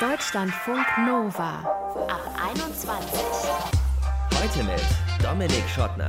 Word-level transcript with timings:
Deutschlandfunk 0.00 0.86
Nova 1.08 1.58
ab 2.06 2.22
21. 2.52 3.20
Heute 4.32 4.62
mit 4.62 4.80
Dominik 5.20 5.68
Schottner. 5.68 6.06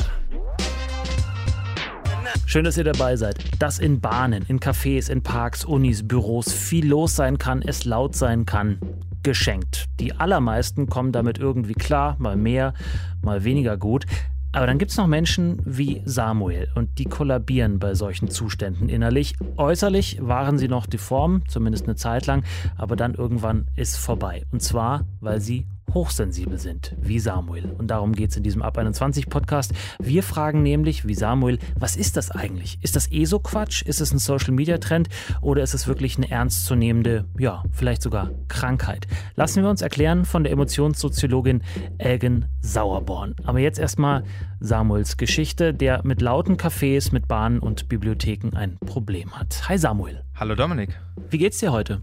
Schön, 2.45 2.65
dass 2.65 2.77
ihr 2.77 2.83
dabei 2.83 3.15
seid. 3.15 3.39
Dass 3.57 3.79
in 3.79 3.99
Bahnen, 3.99 4.45
in 4.47 4.59
Cafés, 4.59 5.09
in 5.09 5.23
Parks, 5.23 5.65
Unis, 5.65 6.07
Büros 6.07 6.53
viel 6.53 6.87
los 6.87 7.15
sein 7.15 7.39
kann, 7.39 7.63
es 7.63 7.85
laut 7.85 8.15
sein 8.15 8.45
kann. 8.45 8.77
Geschenkt. 9.23 9.87
Die 9.99 10.13
allermeisten 10.13 10.87
kommen 10.87 11.11
damit 11.11 11.39
irgendwie 11.39 11.73
klar, 11.73 12.15
mal 12.19 12.35
mehr, 12.35 12.75
mal 13.23 13.43
weniger 13.43 13.75
gut. 13.75 14.05
Aber 14.51 14.65
dann 14.65 14.79
gibt 14.79 14.91
es 14.91 14.97
noch 14.97 15.07
Menschen 15.07 15.61
wie 15.63 16.01
Samuel 16.05 16.69
und 16.75 16.97
die 16.97 17.05
kollabieren 17.05 17.77
bei 17.77 17.93
solchen 17.93 18.29
Zuständen 18.29 18.89
innerlich. 18.89 19.35
Äußerlich 19.57 20.19
waren 20.21 20.57
sie 20.57 20.67
noch 20.67 20.87
deform, 20.87 21.43
zumindest 21.47 21.85
eine 21.85 21.95
Zeit 21.95 22.25
lang, 22.25 22.43
aber 22.75 22.95
dann 22.95 23.13
irgendwann 23.13 23.67
ist 23.75 23.97
vorbei. 23.97 24.45
Und 24.51 24.61
zwar, 24.61 25.05
weil 25.19 25.39
sie 25.39 25.67
hochsensibel 25.93 26.59
sind, 26.59 26.95
wie 26.99 27.19
Samuel. 27.19 27.75
Und 27.77 27.87
darum 27.87 28.13
geht 28.13 28.31
es 28.31 28.37
in 28.37 28.43
diesem 28.43 28.61
Ab 28.61 28.77
21 28.77 29.29
Podcast. 29.29 29.73
Wir 29.99 30.23
fragen 30.23 30.63
nämlich, 30.63 31.07
wie 31.07 31.15
Samuel, 31.15 31.59
was 31.77 31.95
ist 31.95 32.17
das 32.17 32.31
eigentlich? 32.31 32.79
Ist 32.81 32.95
das 32.95 33.11
eh 33.11 33.25
so 33.25 33.39
Quatsch? 33.39 33.81
Ist 33.81 34.01
es 34.01 34.11
ein 34.11 34.19
Social 34.19 34.53
Media 34.53 34.77
Trend 34.77 35.09
oder 35.41 35.63
ist 35.63 35.73
es 35.73 35.87
wirklich 35.87 36.17
eine 36.17 36.29
ernstzunehmende, 36.29 37.25
ja, 37.37 37.63
vielleicht 37.71 38.01
sogar 38.01 38.31
Krankheit? 38.47 39.07
Lassen 39.35 39.63
wir 39.63 39.69
uns 39.69 39.81
erklären 39.81 40.25
von 40.25 40.43
der 40.43 40.53
Emotionssoziologin 40.53 41.63
Elgen 41.97 42.45
Sauerborn. 42.61 43.35
Aber 43.43 43.59
jetzt 43.59 43.79
erstmal 43.79 44.23
Samuels 44.59 45.17
Geschichte, 45.17 45.73
der 45.73 46.01
mit 46.03 46.21
lauten 46.21 46.57
Cafés, 46.57 47.11
mit 47.11 47.27
Bahnen 47.27 47.59
und 47.59 47.89
Bibliotheken 47.89 48.55
ein 48.55 48.77
Problem 48.79 49.31
hat. 49.31 49.67
Hi 49.69 49.77
Samuel. 49.77 50.23
Hallo 50.35 50.55
Dominik. 50.55 50.99
Wie 51.29 51.37
geht's 51.37 51.59
dir 51.59 51.71
heute? 51.71 52.01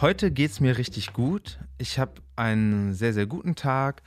Heute 0.00 0.32
geht 0.32 0.50
es 0.50 0.58
mir 0.58 0.76
richtig 0.76 1.12
gut. 1.12 1.60
Ich 1.78 2.00
habe 2.00 2.14
einen 2.34 2.94
sehr, 2.94 3.12
sehr 3.12 3.26
guten 3.26 3.54
Tag. 3.54 4.02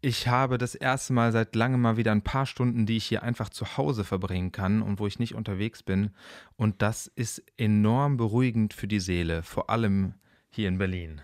Ich 0.00 0.26
habe 0.26 0.58
das 0.58 0.74
erste 0.74 1.12
Mal 1.12 1.30
seit 1.30 1.54
langem 1.54 1.80
mal 1.80 1.96
wieder 1.96 2.10
ein 2.10 2.22
paar 2.22 2.46
Stunden, 2.46 2.84
die 2.84 2.96
ich 2.96 3.04
hier 3.04 3.22
einfach 3.22 3.48
zu 3.48 3.76
Hause 3.76 4.02
verbringen 4.02 4.50
kann 4.50 4.82
und 4.82 4.98
wo 4.98 5.06
ich 5.06 5.20
nicht 5.20 5.36
unterwegs 5.36 5.84
bin. 5.84 6.10
Und 6.56 6.82
das 6.82 7.06
ist 7.06 7.44
enorm 7.56 8.16
beruhigend 8.16 8.74
für 8.74 8.88
die 8.88 8.98
Seele, 8.98 9.44
vor 9.44 9.70
allem 9.70 10.14
hier 10.50 10.66
in 10.66 10.78
Berlin. 10.78 11.20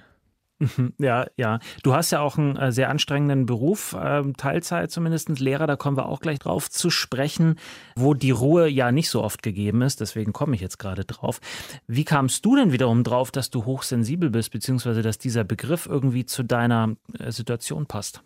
Mhm, 0.59 0.95
ja, 0.99 1.27
ja. 1.37 1.59
Du 1.83 1.95
hast 1.95 2.13
ja 2.13 2.21
auch 2.21 2.39
einen 2.39 2.57
äh, 2.57 2.73
sehr 2.73 2.89
anstrengenden 2.89 3.45
Beruf, 3.45 3.93
äh, 3.93 4.23
Teilzeit 4.39 4.91
zumindest, 4.91 5.29
Lehrer, 5.39 5.67
da 5.67 5.77
kommen 5.77 5.99
wir 5.99 6.07
auch 6.07 6.21
gleich 6.21 6.39
drauf 6.39 6.71
zu 6.71 6.89
sprechen, 6.89 7.57
wo 7.95 8.15
die 8.15 8.31
Ruhe 8.31 8.67
ja 8.69 8.91
nicht 8.91 9.11
so 9.11 9.23
oft 9.23 9.43
gegeben 9.43 9.83
ist, 9.83 10.01
deswegen 10.01 10.33
komme 10.33 10.55
ich 10.55 10.63
jetzt 10.63 10.79
gerade 10.79 11.05
drauf. 11.05 11.41
Wie 11.87 12.05
kamst 12.05 12.45
du 12.47 12.57
denn 12.57 12.73
wiederum 12.73 13.05
drauf, 13.05 13.31
dass 13.31 13.51
du 13.51 13.67
hochsensibel 13.67 14.31
bist, 14.31 14.51
beziehungsweise 14.51 15.03
dass 15.03 15.19
dieser 15.19 15.45
Begriff 15.45 15.87
irgendwie 15.87 16.25
zu 16.25 16.43
deiner 16.43 16.97
äh, 17.19 17.31
Situation 17.33 17.85
passt? 17.85 18.23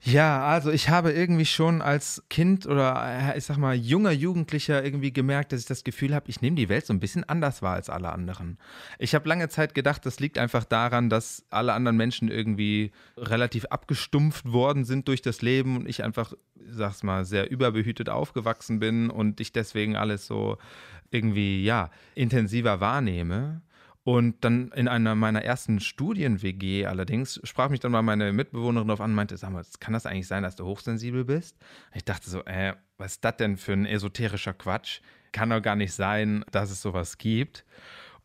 Ja, 0.00 0.44
also 0.46 0.70
ich 0.70 0.88
habe 0.90 1.10
irgendwie 1.10 1.44
schon 1.44 1.82
als 1.82 2.22
Kind 2.30 2.66
oder 2.66 3.34
äh, 3.34 3.36
ich 3.36 3.44
sag 3.44 3.56
mal 3.56 3.74
junger 3.74 4.12
Jugendlicher 4.12 4.82
irgendwie 4.84 5.12
gemerkt, 5.12 5.50
dass 5.52 5.60
ich 5.60 5.66
das 5.66 5.82
Gefühl 5.82 6.14
habe, 6.14 6.30
ich 6.30 6.40
nehme 6.40 6.54
die 6.54 6.68
Welt 6.68 6.86
so 6.86 6.92
ein 6.92 7.00
bisschen 7.00 7.24
anders 7.28 7.62
wahr 7.62 7.74
als 7.74 7.90
alle 7.90 8.10
anderen. 8.12 8.58
Ich 9.00 9.14
habe 9.16 9.28
lange 9.28 9.48
Zeit 9.48 9.74
gedacht, 9.74 10.06
das 10.06 10.20
liegt 10.20 10.38
einfach 10.38 10.64
daran, 10.64 11.10
dass 11.10 11.44
alle 11.50 11.72
anderen 11.72 11.96
Menschen 11.96 12.28
irgendwie 12.28 12.92
relativ 13.16 13.64
abgestumpft 13.66 14.52
worden 14.52 14.84
sind 14.84 15.08
durch 15.08 15.20
das 15.20 15.42
Leben 15.42 15.76
und 15.76 15.88
ich 15.88 16.04
einfach, 16.04 16.32
sag's 16.70 17.02
mal, 17.02 17.24
sehr 17.24 17.50
überbehütet 17.50 18.08
aufgewachsen 18.08 18.78
bin 18.78 19.10
und 19.10 19.40
ich 19.40 19.52
deswegen 19.52 19.96
alles 19.96 20.28
so 20.28 20.58
irgendwie, 21.10 21.64
ja, 21.64 21.90
intensiver 22.14 22.80
wahrnehme. 22.80 23.62
Und 24.08 24.42
dann 24.42 24.72
in 24.74 24.88
einer 24.88 25.14
meiner 25.14 25.44
ersten 25.44 25.80
Studien-WG 25.80 26.86
allerdings 26.86 27.38
sprach 27.44 27.68
mich 27.68 27.80
dann 27.80 27.92
mal 27.92 28.00
meine 28.00 28.32
Mitbewohnerin 28.32 28.88
darauf 28.88 29.02
an 29.02 29.10
und 29.10 29.16
meinte, 29.16 29.36
sag 29.36 29.50
mal, 29.50 29.62
kann 29.80 29.92
das 29.92 30.06
eigentlich 30.06 30.26
sein, 30.26 30.42
dass 30.42 30.56
du 30.56 30.64
hochsensibel 30.64 31.26
bist? 31.26 31.58
Ich 31.92 32.06
dachte 32.06 32.30
so, 32.30 32.42
äh, 32.46 32.72
was 32.96 33.12
ist 33.12 33.24
das 33.26 33.36
denn 33.36 33.58
für 33.58 33.74
ein 33.74 33.84
esoterischer 33.84 34.54
Quatsch? 34.54 35.02
Kann 35.32 35.50
doch 35.50 35.60
gar 35.60 35.76
nicht 35.76 35.92
sein, 35.92 36.42
dass 36.52 36.70
es 36.70 36.80
sowas 36.80 37.18
gibt. 37.18 37.66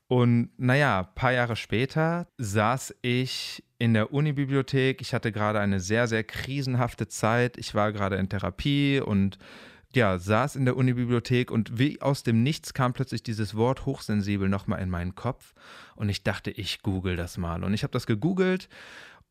Und 0.08 0.52
naja, 0.56 1.02
ein 1.02 1.16
paar 1.16 1.34
Jahre 1.34 1.58
später 1.58 2.28
saß 2.38 2.96
ich 3.02 3.62
in 3.78 3.94
der 3.94 4.14
Unibibliothek. 4.14 5.02
Ich 5.02 5.14
hatte 5.14 5.34
gerade 5.34 5.60
eine 5.60 5.82
sehr, 5.82 6.08
sehr 6.08 6.24
krisenhafte 6.24 7.10
Zeit. 7.10 7.58
Ich 7.58 7.76
war 7.76 7.92
gerade 7.92 8.16
in 8.16 8.30
Therapie 8.30 9.02
und 9.02 9.38
ja, 9.96 10.18
saß 10.18 10.56
in 10.56 10.66
der 10.66 10.76
Unibibliothek 10.76 11.52
und 11.52 11.78
wie 11.78 12.02
aus 12.02 12.24
dem 12.24 12.44
Nichts 12.44 12.74
kam 12.74 12.94
plötzlich 12.94 13.24
dieses 13.24 13.56
Wort 13.56 13.86
hochsensibel 13.86 14.50
nochmal 14.50 14.82
in 14.82 14.90
meinen 14.90 15.16
Kopf 15.16 15.54
und 15.96 16.10
ich 16.10 16.24
dachte, 16.24 16.52
ich 16.52 16.82
google 16.82 17.16
das 17.16 17.38
mal. 17.38 17.64
Und 17.64 17.74
ich 17.74 17.84
habe 17.84 17.92
das 17.92 18.08
gegoogelt 18.08 18.70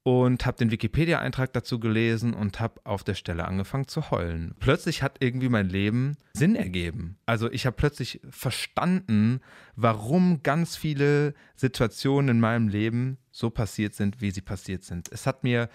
und 0.04 0.46
habe 0.46 0.58
den 0.58 0.70
Wikipedia-Eintrag 0.70 1.52
dazu 1.52 1.78
gelesen 1.78 2.34
und 2.34 2.58
habe 2.58 2.80
auf 2.84 3.04
der 3.04 3.14
Stelle 3.14 3.46
angefangen 3.46 3.86
zu 3.86 4.10
heulen. 4.10 4.54
Plötzlich 4.58 5.02
hat 5.02 5.18
irgendwie 5.20 5.48
mein 5.48 5.68
Leben 5.68 6.16
Sinn 6.34 6.56
ergeben. 6.56 7.18
Also 7.24 7.50
ich 7.50 7.66
habe 7.66 7.76
plötzlich 7.76 8.20
verstanden, 8.28 9.40
warum 9.76 10.42
ganz 10.42 10.76
viele 10.76 11.34
Situationen 11.54 12.36
in 12.36 12.40
meinem 12.40 12.68
Leben 12.68 13.18
so 13.30 13.50
passiert 13.50 13.94
sind, 13.94 14.20
wie 14.20 14.32
sie 14.32 14.40
passiert 14.40 14.82
sind. 14.82 15.08
Es 15.12 15.26
hat 15.26 15.44
mir 15.44 15.68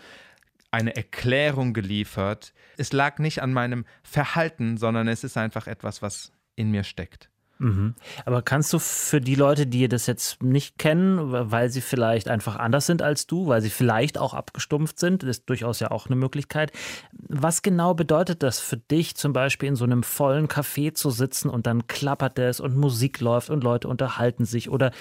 eine 0.71 0.95
Erklärung 0.95 1.73
geliefert. 1.73 2.53
Es 2.77 2.93
lag 2.93 3.19
nicht 3.19 3.41
an 3.41 3.53
meinem 3.53 3.85
Verhalten, 4.03 4.77
sondern 4.77 5.07
es 5.07 5.23
ist 5.23 5.37
einfach 5.37 5.67
etwas, 5.67 6.01
was 6.01 6.31
in 6.55 6.71
mir 6.71 6.83
steckt. 6.83 7.29
Mhm. 7.59 7.95
Aber 8.25 8.41
kannst 8.41 8.71
du 8.73 8.79
für 8.79 9.19
die 9.19 9.35
Leute, 9.35 9.65
die 9.65 9.87
das 9.87 10.05
jetzt 10.05 10.43
nicht 10.43 10.77
kennen, 10.77 11.51
weil 11.51 11.69
sie 11.69 11.81
vielleicht 11.81 12.27
einfach 12.27 12.55
anders 12.57 12.85
sind 12.85 13.01
als 13.01 13.27
du, 13.27 13.47
weil 13.47 13.61
sie 13.61 13.69
vielleicht 13.69 14.17
auch 14.17 14.33
abgestumpft 14.33 14.99
sind, 14.99 15.23
ist 15.23 15.49
durchaus 15.49 15.79
ja 15.79 15.91
auch 15.91 16.07
eine 16.07 16.15
Möglichkeit. 16.15 16.71
Was 17.11 17.61
genau 17.61 17.93
bedeutet 17.93 18.43
das 18.43 18.59
für 18.59 18.77
dich, 18.77 19.15
zum 19.15 19.33
Beispiel 19.33 19.69
in 19.69 19.75
so 19.75 19.85
einem 19.85 20.03
vollen 20.03 20.47
Café 20.47 20.93
zu 20.93 21.09
sitzen 21.09 21.49
und 21.49 21.65
dann 21.65 21.87
klappert 21.87 22.37
es 22.39 22.59
und 22.59 22.75
Musik 22.75 23.19
läuft 23.21 23.49
und 23.49 23.63
Leute 23.63 23.87
unterhalten 23.87 24.45
sich? 24.45 24.69
Oder 24.69 24.91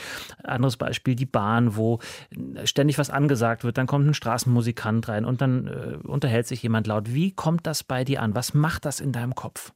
anderes 0.43 0.77
Beispiel, 0.77 1.15
die 1.15 1.27
Bahn, 1.27 1.77
wo 1.77 1.99
ständig 2.65 2.99
was 2.99 3.11
angesagt 3.11 3.65
wird, 3.65 3.77
dann 3.77 3.87
kommt 3.87 4.07
ein 4.07 4.15
Straßenmusikant 4.15 5.09
rein 5.09 5.25
und 5.25 5.41
dann 5.41 5.67
äh, 5.67 5.99
unterhält 6.07 6.47
sich 6.47 6.63
jemand 6.63 6.87
laut. 6.87 7.13
Wie 7.13 7.33
kommt 7.33 7.67
das 7.67 7.85
bei 7.85 8.05
dir 8.05 8.23
an? 8.23 8.35
Was 8.35 8.55
macht 8.55 8.85
das 8.85 9.01
in 9.01 9.13
deinem 9.13 9.35
Kopf? 9.35 9.73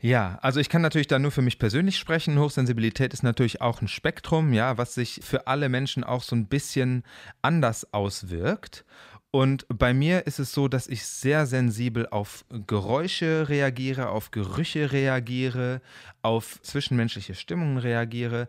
Ja, 0.00 0.38
also 0.42 0.60
ich 0.60 0.68
kann 0.68 0.82
natürlich 0.82 1.08
da 1.08 1.18
nur 1.18 1.32
für 1.32 1.42
mich 1.42 1.58
persönlich 1.58 1.98
sprechen. 1.98 2.38
Hochsensibilität 2.38 3.12
ist 3.12 3.24
natürlich 3.24 3.60
auch 3.60 3.82
ein 3.82 3.88
Spektrum, 3.88 4.52
ja, 4.52 4.78
was 4.78 4.94
sich 4.94 5.20
für 5.24 5.48
alle 5.48 5.68
Menschen 5.68 6.04
auch 6.04 6.22
so 6.22 6.36
ein 6.36 6.46
bisschen 6.46 7.02
anders 7.42 7.92
auswirkt. 7.92 8.84
Und 9.30 9.66
bei 9.68 9.92
mir 9.92 10.26
ist 10.26 10.38
es 10.38 10.52
so, 10.52 10.68
dass 10.68 10.86
ich 10.86 11.04
sehr 11.04 11.46
sensibel 11.46 12.06
auf 12.08 12.44
Geräusche 12.66 13.48
reagiere, 13.48 14.08
auf 14.08 14.30
Gerüche 14.30 14.92
reagiere, 14.92 15.82
auf 16.22 16.62
zwischenmenschliche 16.62 17.34
Stimmungen 17.34 17.76
reagiere 17.76 18.48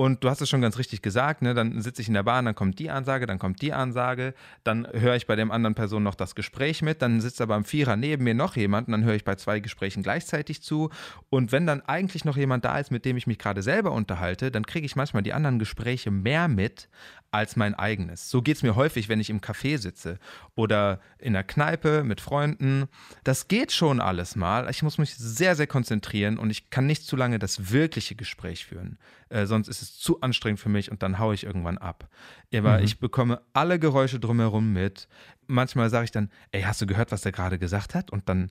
und 0.00 0.24
du 0.24 0.30
hast 0.30 0.40
es 0.40 0.48
schon 0.48 0.62
ganz 0.62 0.78
richtig 0.78 1.02
gesagt, 1.02 1.42
ne? 1.42 1.52
dann 1.52 1.82
sitze 1.82 2.00
ich 2.00 2.08
in 2.08 2.14
der 2.14 2.22
Bahn, 2.22 2.46
dann 2.46 2.54
kommt 2.54 2.78
die 2.78 2.88
Ansage, 2.88 3.26
dann 3.26 3.38
kommt 3.38 3.60
die 3.60 3.74
Ansage, 3.74 4.32
dann 4.64 4.88
höre 4.90 5.14
ich 5.14 5.26
bei 5.26 5.36
dem 5.36 5.50
anderen 5.50 5.74
Person 5.74 6.02
noch 6.02 6.14
das 6.14 6.34
Gespräch 6.34 6.80
mit, 6.80 7.02
dann 7.02 7.20
sitzt 7.20 7.38
aber 7.42 7.54
im 7.54 7.64
Vierer 7.64 7.96
neben 7.96 8.24
mir 8.24 8.32
noch 8.32 8.56
jemand 8.56 8.88
und 8.88 8.92
dann 8.92 9.04
höre 9.04 9.14
ich 9.14 9.24
bei 9.24 9.34
zwei 9.34 9.60
Gesprächen 9.60 10.02
gleichzeitig 10.02 10.62
zu. 10.62 10.88
Und 11.28 11.52
wenn 11.52 11.66
dann 11.66 11.82
eigentlich 11.82 12.24
noch 12.24 12.38
jemand 12.38 12.64
da 12.64 12.78
ist, 12.78 12.90
mit 12.90 13.04
dem 13.04 13.18
ich 13.18 13.26
mich 13.26 13.36
gerade 13.36 13.62
selber 13.62 13.92
unterhalte, 13.92 14.50
dann 14.50 14.64
kriege 14.64 14.86
ich 14.86 14.96
manchmal 14.96 15.22
die 15.22 15.34
anderen 15.34 15.58
Gespräche 15.58 16.10
mehr 16.10 16.48
mit 16.48 16.88
als 17.30 17.56
mein 17.56 17.74
eigenes. 17.74 18.30
So 18.30 18.42
geht 18.42 18.56
es 18.56 18.62
mir 18.62 18.74
häufig, 18.74 19.08
wenn 19.08 19.20
ich 19.20 19.30
im 19.30 19.40
Café 19.40 19.78
sitze 19.78 20.18
oder 20.54 21.00
in 21.18 21.32
der 21.32 21.44
Kneipe 21.44 22.02
mit 22.02 22.20
Freunden. 22.20 22.88
Das 23.24 23.48
geht 23.48 23.72
schon 23.72 24.00
alles 24.00 24.36
mal. 24.36 24.68
Ich 24.70 24.82
muss 24.82 24.98
mich 24.98 25.14
sehr, 25.14 25.54
sehr 25.54 25.66
konzentrieren 25.66 26.38
und 26.38 26.50
ich 26.50 26.70
kann 26.70 26.86
nicht 26.86 27.04
zu 27.04 27.16
lange 27.16 27.38
das 27.38 27.70
wirkliche 27.70 28.16
Gespräch 28.16 28.66
führen. 28.66 28.98
Äh, 29.28 29.46
sonst 29.46 29.68
ist 29.68 29.82
es 29.82 29.98
zu 29.98 30.20
anstrengend 30.20 30.60
für 30.60 30.68
mich 30.68 30.90
und 30.90 31.02
dann 31.02 31.18
haue 31.18 31.34
ich 31.34 31.44
irgendwann 31.44 31.78
ab. 31.78 32.08
Aber 32.54 32.78
mhm. 32.78 32.84
ich 32.84 32.98
bekomme 32.98 33.40
alle 33.52 33.78
Geräusche 33.78 34.18
drumherum 34.18 34.72
mit. 34.72 35.08
Manchmal 35.46 35.90
sage 35.90 36.04
ich 36.04 36.10
dann, 36.10 36.30
ey, 36.50 36.62
hast 36.62 36.80
du 36.80 36.86
gehört, 36.86 37.12
was 37.12 37.24
er 37.24 37.32
gerade 37.32 37.58
gesagt 37.58 37.94
hat? 37.94 38.10
Und 38.10 38.28
dann 38.28 38.50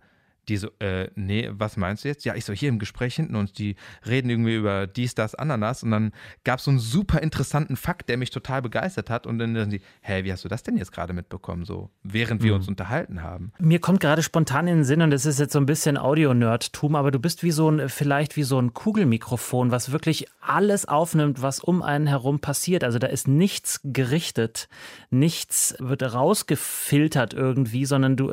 die 0.50 0.58
so, 0.58 0.70
äh, 0.80 1.10
nee, 1.16 1.50
was 1.52 1.78
meinst 1.78 2.04
du 2.04 2.10
jetzt? 2.10 2.26
Ja, 2.26 2.36
ich 2.36 2.46
so, 2.46 2.54
hier 2.54 2.70
im 2.70 2.80
Gespräch 2.80 3.16
hinten 3.16 3.36
und 3.36 3.58
die 3.60 3.76
reden 4.06 4.30
irgendwie 4.30 4.56
über 4.56 4.88
dies, 4.88 5.16
das, 5.16 5.36
Ananas 5.36 5.84
und 5.84 5.92
dann 5.92 6.12
gab 6.44 6.60
es 6.60 6.66
so 6.66 6.72
einen 6.72 6.80
super 6.80 7.22
interessanten 7.22 7.76
Fakt, 7.76 8.10
der 8.10 8.18
mich 8.18 8.32
total 8.32 8.62
begeistert 8.62 9.10
hat 9.10 9.28
und 9.28 9.40
dann 9.40 9.56
sagen 9.56 9.72
die, 9.72 9.82
hä, 10.02 10.24
wie 10.24 10.32
hast 10.32 10.44
du 10.44 10.50
das 10.50 10.64
denn 10.64 10.78
jetzt 10.78 10.92
gerade 10.92 11.14
mitbekommen, 11.14 11.66
so, 11.66 11.90
während 12.04 12.44
wir 12.44 12.52
mhm. 12.52 12.60
uns 12.60 12.68
unterhalten 12.68 13.22
haben? 13.22 13.52
Mir 13.60 13.80
kommt 13.80 14.00
gerade 14.00 14.24
spontan 14.24 14.68
in 14.68 14.78
den 14.78 14.84
Sinn 14.84 15.02
und 15.02 15.12
das 15.12 15.26
ist 15.26 15.40
jetzt 15.40 15.54
so 15.54 15.60
ein 15.60 15.66
bisschen 15.66 15.98
Audio-Nerdtum, 15.98 16.96
aber 16.96 17.12
du 17.12 17.20
bist 17.20 17.44
wie 17.44 17.52
so 17.52 17.70
ein, 17.70 17.90
vielleicht 17.90 18.36
wie 18.36 18.44
so 18.44 18.60
ein 18.60 18.74
Kugelmikrofon, 18.74 19.72
was 19.72 19.92
wirklich 19.92 20.28
alles 20.42 20.88
aufnimmt, 20.88 21.42
was 21.42 21.60
um 21.60 21.84
einen 21.84 22.08
herum 22.08 22.40
passiert. 22.40 22.84
Also 22.84 22.98
da 22.98 23.08
ist 23.08 23.28
nichts 23.28 23.82
gerichtet, 23.84 24.68
nichts 25.12 25.76
wird 25.80 26.02
rausgefiltert 26.02 27.34
irgendwie, 27.34 27.86
sondern 27.86 28.16
du, 28.16 28.30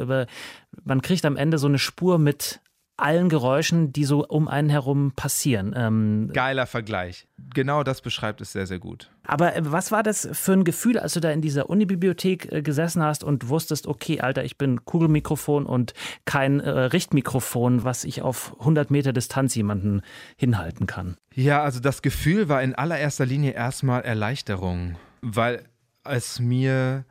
man 0.84 1.02
kriegt 1.02 1.24
am 1.24 1.36
Ende 1.36 1.58
so 1.58 1.66
eine 1.66 1.78
Spur 1.78 2.18
mit 2.18 2.60
allen 2.98 3.28
Geräuschen, 3.28 3.92
die 3.92 4.04
so 4.04 4.26
um 4.26 4.48
einen 4.48 4.70
herum 4.70 5.12
passieren. 5.14 5.74
Ähm, 5.76 6.30
Geiler 6.32 6.66
Vergleich. 6.66 7.26
Genau 7.54 7.82
das 7.82 8.00
beschreibt 8.00 8.40
es 8.40 8.52
sehr, 8.52 8.66
sehr 8.66 8.78
gut. 8.78 9.10
aber 9.24 9.54
äh, 9.54 9.60
was 9.64 9.92
war 9.92 10.02
das 10.02 10.28
für 10.32 10.54
ein 10.54 10.64
Gefühl, 10.64 10.98
als 10.98 11.12
du 11.12 11.20
da 11.20 11.30
in 11.30 11.42
dieser 11.42 11.68
Unibibliothek 11.68 12.50
äh, 12.52 12.62
gesessen 12.62 13.02
hast 13.02 13.22
und 13.22 13.48
wusstest, 13.48 13.86
okay, 13.86 14.20
Alter, 14.20 14.44
ich 14.44 14.56
bin 14.56 14.84
Kugelmikrofon 14.84 15.66
und 15.66 15.92
kein 16.24 16.60
äh, 16.60 16.70
Richtmikrofon, 16.70 17.84
was 17.84 18.04
ich 18.04 18.22
auf 18.22 18.58
100 18.60 18.90
Meter 18.90 19.12
Distanz 19.12 19.54
jemanden 19.54 20.00
hinhalten 20.36 20.86
kann? 20.86 21.16
Ja, 21.34 21.62
also 21.62 21.80
das 21.80 22.00
Gefühl 22.00 22.48
war 22.48 22.62
in 22.62 22.74
allererster 22.74 23.26
Linie 23.26 23.52
erstmal 23.52 24.02
Erleichterung, 24.02 24.96
weil 25.20 25.64
es 26.04 26.40
mir 26.40 27.04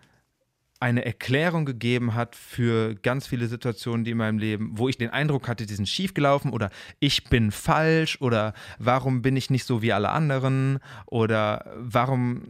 eine 0.80 1.06
Erklärung 1.06 1.66
gegeben 1.66 2.16
hat 2.16 2.36
für 2.36 2.95
ganz 2.95 3.27
viele 3.27 3.48
Situationen, 3.48 4.04
die 4.04 4.12
in 4.12 4.18
meinem 4.18 4.38
Leben, 4.38 4.72
wo 4.74 4.89
ich 4.89 4.98
den 4.98 5.10
Eindruck 5.10 5.48
hatte, 5.48 5.66
die 5.66 5.74
sind 5.74 5.88
schiefgelaufen 5.88 6.51
oder 6.51 6.69
ich 7.00 7.24
bin 7.25 7.51
falsch 7.51 8.19
oder 8.19 8.54
warum 8.77 9.22
bin 9.22 9.38
ich 9.38 9.50
nicht 9.50 9.66
so 9.66 9.81
wie 9.81 9.94
alle 9.94 10.10
anderen 10.10 10.80
oder 11.06 11.74
warum 11.77 12.44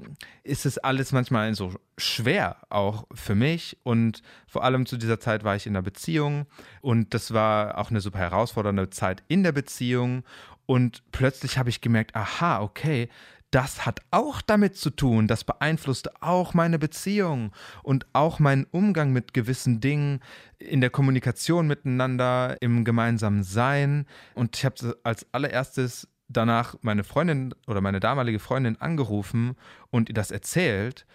ist 0.43 0.65
es 0.65 0.79
alles 0.79 1.11
manchmal 1.11 1.53
so 1.53 1.73
schwer 1.97 2.57
auch 2.69 3.05
für 3.13 3.35
mich? 3.35 3.77
Und 3.83 4.23
vor 4.47 4.63
allem 4.63 4.87
zu 4.87 4.97
dieser 4.97 5.19
Zeit 5.19 5.43
war 5.43 5.55
ich 5.55 5.67
in 5.67 5.75
einer 5.75 5.83
Beziehung 5.83 6.47
und 6.81 7.13
das 7.13 7.33
war 7.33 7.77
auch 7.77 7.91
eine 7.91 8.01
super 8.01 8.19
herausfordernde 8.19 8.89
Zeit 8.89 9.23
in 9.27 9.43
der 9.43 9.51
Beziehung. 9.51 10.23
Und 10.67 11.03
plötzlich 11.11 11.59
habe 11.59 11.69
ich 11.69 11.79
gemerkt, 11.79 12.15
aha, 12.15 12.61
okay, 12.61 13.09
das 13.55 13.85
hat 13.85 14.01
auch 14.11 14.41
damit 14.41 14.75
zu 14.75 14.89
tun, 14.89 15.29
das 15.29 15.45
beeinflusst 15.45 16.21
auch 16.21 16.53
meine 16.53 16.77
Beziehung 16.77 17.53
und 17.83 18.05
auch 18.11 18.39
meinen 18.39 18.65
Umgang 18.65 19.13
mit 19.13 19.33
gewissen 19.33 19.79
Dingen 19.79 20.19
in 20.59 20.81
der 20.81 20.89
Kommunikation 20.89 21.65
miteinander, 21.65 22.57
im 22.59 22.83
gemeinsamen 22.83 23.43
Sein. 23.43 24.07
Und 24.33 24.57
ich 24.57 24.65
habe 24.65 24.99
als 25.03 25.25
allererstes 25.31 26.09
danach 26.27 26.75
meine 26.81 27.05
Freundin 27.05 27.55
oder 27.65 27.79
meine 27.79 28.01
damalige 28.01 28.39
Freundin 28.39 28.75
angerufen 28.81 29.55
und 29.89 30.09
ihr 30.09 30.15
das 30.15 30.31
erzählt. 30.31 31.05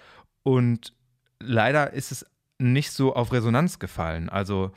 Und 0.42 0.94
leider 1.40 1.92
ist 1.92 2.10
es 2.10 2.24
nicht 2.58 2.92
so 2.92 3.14
auf 3.14 3.32
Resonanz 3.32 3.78
gefallen. 3.78 4.30
Also 4.30 4.72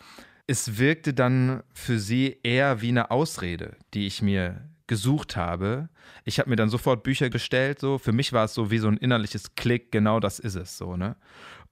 es 0.48 0.80
wirkte 0.80 1.14
dann 1.14 1.64
für 1.72 1.98
sie 1.98 2.40
eher 2.44 2.82
wie 2.82 2.90
eine 2.90 3.10
Ausrede, 3.10 3.78
die 3.94 4.06
ich 4.06 4.22
mir 4.22 4.68
gesucht 4.94 5.36
habe. 5.36 5.90
Ich 6.24 6.38
habe 6.38 6.52
mir 6.52 6.56
dann 6.56 6.70
sofort 6.70 7.02
Bücher 7.02 7.28
bestellt, 7.32 7.80
so. 7.80 7.98
Für 7.98 8.12
mich 8.12 8.32
war 8.32 8.46
es 8.46 8.54
so 8.54 8.70
wie 8.70 8.78
so 8.78 8.88
ein 8.88 8.98
innerliches 8.98 9.56
Klick, 9.56 9.92
genau 9.92 10.20
das 10.20 10.38
ist 10.38 10.54
es, 10.54 10.78
so, 10.78 10.96
ne? 10.96 11.16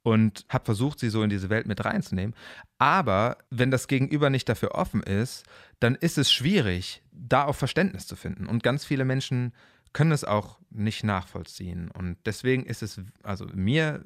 Und 0.02 0.44
habe 0.50 0.66
versucht, 0.66 0.98
sie 1.00 1.10
so 1.10 1.22
in 1.22 1.30
diese 1.30 1.52
Welt 1.52 1.68
mit 1.68 1.86
reinzunehmen. 1.86 2.34
Aber 2.80 3.38
wenn 3.52 3.70
das 3.70 3.88
Gegenüber 3.88 4.32
nicht 4.32 4.50
dafür 4.50 4.74
offen 4.74 5.04
ist, 5.04 5.46
dann 5.80 5.94
ist 5.94 6.18
es 6.18 6.32
schwierig, 6.32 7.04
da 7.12 7.46
auch 7.46 7.56
Verständnis 7.56 8.08
zu 8.08 8.16
finden. 8.16 8.48
Und 8.48 8.64
ganz 8.64 8.86
viele 8.86 9.06
Menschen 9.06 9.54
können 9.94 10.12
es 10.12 10.24
auch 10.24 10.58
nicht 10.72 11.04
nachvollziehen. 11.04 11.92
Und 11.92 12.18
deswegen 12.26 12.66
ist 12.66 12.82
es 12.82 13.00
also 13.22 13.46
mir 13.54 14.04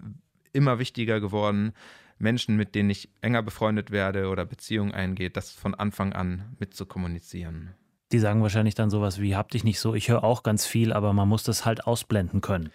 immer 0.51 0.77
wichtiger 0.77 1.21
geworden, 1.21 1.71
Menschen, 2.18 2.57
mit 2.57 2.75
denen 2.75 2.89
ich 2.89 3.07
enger 3.21 3.44
befreundet 3.44 3.91
werde 3.91 4.27
oder 4.27 4.45
Beziehungen 4.45 4.91
eingeht, 4.91 5.38
das 5.38 5.51
von 5.51 5.73
Anfang 5.73 6.11
an 6.11 6.57
mitzukommunizieren. 6.59 7.75
Die 8.12 8.19
sagen 8.19 8.42
wahrscheinlich 8.42 8.75
dann 8.75 8.90
sowas 8.90 9.19
wie, 9.19 9.36
hab 9.36 9.50
dich 9.50 9.63
nicht 9.63 9.80
so, 9.80 9.96
ich 9.96 10.10
höre 10.10 10.24
auch 10.24 10.44
ganz 10.44 10.66
viel, 10.66 10.94
aber 10.94 11.13
man 11.13 11.28
muss 11.28 11.44
das 11.44 11.66
halt 11.66 11.88
ausblenden 11.88 12.42
können. 12.42 12.69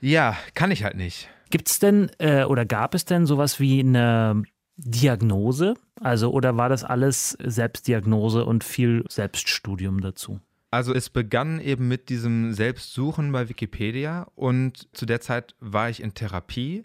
Ja, 0.00 0.36
kann 0.54 0.70
ich 0.70 0.84
halt 0.84 0.96
nicht. 0.96 1.28
Gibt 1.50 1.68
es 1.68 1.78
denn 1.78 2.10
äh, 2.18 2.44
oder 2.44 2.64
gab 2.64 2.94
es 2.94 3.04
denn 3.04 3.26
sowas 3.26 3.58
wie 3.58 3.80
eine 3.80 4.42
Diagnose? 4.76 5.74
Also, 6.00 6.30
oder 6.30 6.56
war 6.56 6.68
das 6.68 6.84
alles 6.84 7.36
Selbstdiagnose 7.42 8.44
und 8.44 8.62
viel 8.62 9.04
Selbststudium 9.08 10.00
dazu? 10.00 10.40
Also 10.70 10.92
es 10.92 11.08
begann 11.08 11.60
eben 11.60 11.88
mit 11.88 12.10
diesem 12.10 12.52
Selbstsuchen 12.52 13.32
bei 13.32 13.48
Wikipedia 13.48 14.26
und 14.34 14.94
zu 14.94 15.06
der 15.06 15.20
Zeit 15.22 15.54
war 15.60 15.88
ich 15.88 16.02
in 16.02 16.12
Therapie 16.12 16.84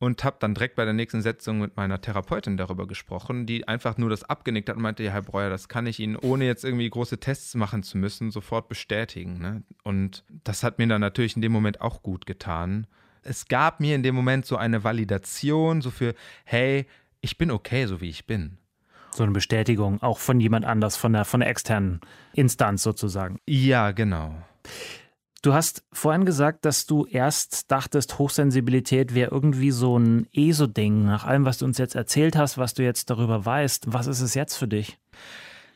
und 0.00 0.24
habe 0.24 0.38
dann 0.40 0.54
direkt 0.54 0.76
bei 0.76 0.84
der 0.84 0.94
nächsten 0.94 1.20
Sitzung 1.20 1.60
mit 1.60 1.76
meiner 1.76 2.00
Therapeutin 2.00 2.56
darüber 2.56 2.88
gesprochen, 2.88 3.44
die 3.44 3.68
einfach 3.68 3.98
nur 3.98 4.08
das 4.08 4.24
abgenickt 4.24 4.70
hat 4.70 4.76
und 4.76 4.82
meinte, 4.82 5.02
ja, 5.02 5.12
Herr 5.12 5.22
Breuer, 5.22 5.50
das 5.50 5.68
kann 5.68 5.86
ich 5.86 6.00
Ihnen, 6.00 6.16
ohne 6.16 6.46
jetzt 6.46 6.64
irgendwie 6.64 6.88
große 6.88 7.20
Tests 7.20 7.54
machen 7.54 7.82
zu 7.82 7.98
müssen, 7.98 8.30
sofort 8.30 8.68
bestätigen. 8.68 9.38
Ne? 9.38 9.62
Und 9.84 10.24
das 10.42 10.64
hat 10.64 10.78
mir 10.78 10.88
dann 10.88 11.02
natürlich 11.02 11.36
in 11.36 11.42
dem 11.42 11.52
Moment 11.52 11.82
auch 11.82 12.02
gut 12.02 12.24
getan. 12.24 12.86
Es 13.22 13.46
gab 13.46 13.80
mir 13.80 13.94
in 13.94 14.02
dem 14.02 14.14
Moment 14.14 14.46
so 14.46 14.56
eine 14.56 14.82
Validation, 14.82 15.82
so 15.82 15.90
für, 15.90 16.14
hey, 16.44 16.86
ich 17.20 17.36
bin 17.36 17.50
okay, 17.50 17.84
so 17.84 18.00
wie 18.00 18.08
ich 18.08 18.26
bin. 18.26 18.56
So 19.10 19.22
eine 19.22 19.32
Bestätigung, 19.32 20.02
auch 20.02 20.18
von 20.18 20.40
jemand 20.40 20.64
anders, 20.64 20.96
von 20.96 21.12
der, 21.12 21.26
von 21.26 21.40
der 21.40 21.50
externen 21.50 22.00
Instanz 22.32 22.82
sozusagen. 22.82 23.38
Ja, 23.46 23.90
genau. 23.90 24.34
Du 25.42 25.54
hast 25.54 25.84
vorhin 25.90 26.26
gesagt, 26.26 26.66
dass 26.66 26.84
du 26.84 27.06
erst 27.06 27.70
dachtest, 27.70 28.18
Hochsensibilität 28.18 29.14
wäre 29.14 29.30
irgendwie 29.30 29.70
so 29.70 29.98
ein 29.98 30.28
ESO-Ding. 30.34 31.04
Nach 31.06 31.24
allem, 31.24 31.46
was 31.46 31.58
du 31.58 31.64
uns 31.64 31.78
jetzt 31.78 31.94
erzählt 31.94 32.36
hast, 32.36 32.58
was 32.58 32.74
du 32.74 32.82
jetzt 32.82 33.08
darüber 33.08 33.46
weißt, 33.46 33.84
was 33.86 34.06
ist 34.06 34.20
es 34.20 34.34
jetzt 34.34 34.56
für 34.56 34.68
dich? 34.68 34.98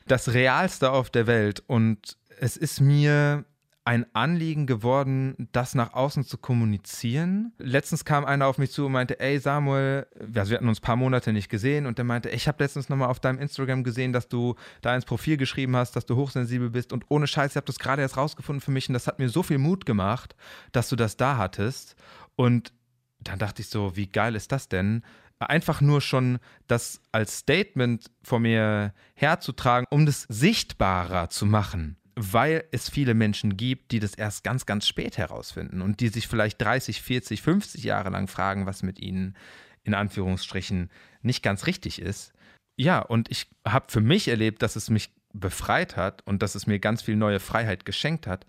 Das 0.07 0.33
Realste 0.33 0.91
auf 0.91 1.09
der 1.09 1.25
Welt. 1.25 1.63
Und 1.65 2.17
es 2.39 2.57
ist 2.57 2.79
mir 2.79 3.43
ein 3.85 4.07
Anliegen 4.13 4.65
geworden, 4.65 5.47
das 5.51 5.75
nach 5.75 5.93
außen 5.93 6.23
zu 6.23 6.39
kommunizieren. 6.39 7.53
Letztens 7.59 8.03
kam 8.03 8.25
einer 8.25 8.47
auf 8.47 8.57
mich 8.57 8.71
zu 8.71 8.87
und 8.87 8.91
meinte, 8.91 9.19
ey 9.19 9.37
Samuel, 9.37 10.07
also 10.35 10.49
wir 10.49 10.57
hatten 10.57 10.67
uns 10.67 10.79
ein 10.79 10.81
paar 10.81 10.95
Monate 10.95 11.31
nicht 11.31 11.49
gesehen 11.49 11.85
und 11.85 11.99
der 11.99 12.05
meinte, 12.05 12.29
ich 12.29 12.47
habe 12.47 12.63
letztens 12.63 12.89
nochmal 12.89 13.09
auf 13.09 13.19
deinem 13.19 13.37
Instagram 13.37 13.83
gesehen, 13.83 14.11
dass 14.11 14.27
du 14.27 14.55
da 14.81 14.95
ins 14.95 15.05
Profil 15.05 15.37
geschrieben 15.37 15.75
hast, 15.75 15.95
dass 15.95 16.07
du 16.07 16.15
hochsensibel 16.15 16.71
bist 16.71 16.93
und 16.93 17.05
ohne 17.09 17.27
Scheiß, 17.27 17.51
ich 17.51 17.57
habe 17.57 17.67
das 17.67 17.77
gerade 17.77 18.01
erst 18.01 18.17
rausgefunden 18.17 18.59
für 18.59 18.71
mich 18.71 18.89
und 18.89 18.93
das 18.93 19.05
hat 19.05 19.19
mir 19.19 19.29
so 19.29 19.43
viel 19.43 19.59
Mut 19.59 19.85
gemacht, 19.85 20.35
dass 20.71 20.89
du 20.89 20.95
das 20.95 21.15
da 21.15 21.37
hattest 21.37 21.95
und 22.35 22.73
dann 23.21 23.37
dachte 23.37 23.61
ich 23.61 23.69
so, 23.69 23.95
wie 23.95 24.07
geil 24.07 24.33
ist 24.33 24.51
das 24.51 24.67
denn? 24.67 25.03
Einfach 25.37 25.81
nur 25.81 26.01
schon 26.01 26.39
das 26.65 27.01
als 27.11 27.39
Statement 27.39 28.09
vor 28.23 28.39
mir 28.39 28.95
herzutragen, 29.13 29.85
um 29.91 30.07
das 30.07 30.23
sichtbarer 30.23 31.29
zu 31.29 31.45
machen 31.45 31.97
weil 32.15 32.63
es 32.71 32.89
viele 32.89 33.13
Menschen 33.13 33.57
gibt, 33.57 33.91
die 33.91 33.99
das 33.99 34.15
erst 34.15 34.43
ganz, 34.43 34.65
ganz 34.65 34.87
spät 34.87 35.17
herausfinden 35.17 35.81
und 35.81 35.99
die 35.99 36.07
sich 36.07 36.27
vielleicht 36.27 36.61
30, 36.61 37.01
40, 37.01 37.41
50 37.41 37.83
Jahre 37.83 38.09
lang 38.09 38.27
fragen, 38.27 38.65
was 38.65 38.83
mit 38.83 38.99
ihnen 38.99 39.35
in 39.83 39.93
Anführungsstrichen 39.93 40.89
nicht 41.21 41.43
ganz 41.43 41.67
richtig 41.67 42.01
ist. 42.01 42.33
Ja, 42.77 42.99
und 42.99 43.29
ich 43.29 43.47
habe 43.67 43.85
für 43.89 44.01
mich 44.01 44.27
erlebt, 44.27 44.61
dass 44.61 44.75
es 44.75 44.89
mich 44.89 45.11
befreit 45.33 45.97
hat 45.97 46.25
und 46.25 46.41
dass 46.41 46.55
es 46.55 46.67
mir 46.67 46.79
ganz 46.79 47.01
viel 47.01 47.15
neue 47.15 47.39
Freiheit 47.39 47.85
geschenkt 47.85 48.27
hat 48.27 48.45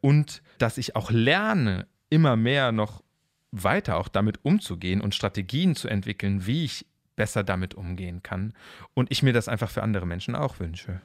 und 0.00 0.42
dass 0.58 0.78
ich 0.78 0.94
auch 0.96 1.10
lerne, 1.10 1.86
immer 2.10 2.36
mehr 2.36 2.72
noch 2.72 3.02
weiter 3.50 3.96
auch 3.96 4.08
damit 4.08 4.44
umzugehen 4.44 5.00
und 5.00 5.14
Strategien 5.14 5.74
zu 5.74 5.88
entwickeln, 5.88 6.46
wie 6.46 6.64
ich 6.64 6.86
besser 7.16 7.42
damit 7.42 7.74
umgehen 7.74 8.22
kann. 8.22 8.52
Und 8.94 9.10
ich 9.10 9.22
mir 9.22 9.32
das 9.32 9.48
einfach 9.48 9.70
für 9.70 9.82
andere 9.82 10.06
Menschen 10.06 10.36
auch 10.36 10.60
wünsche. 10.60 11.00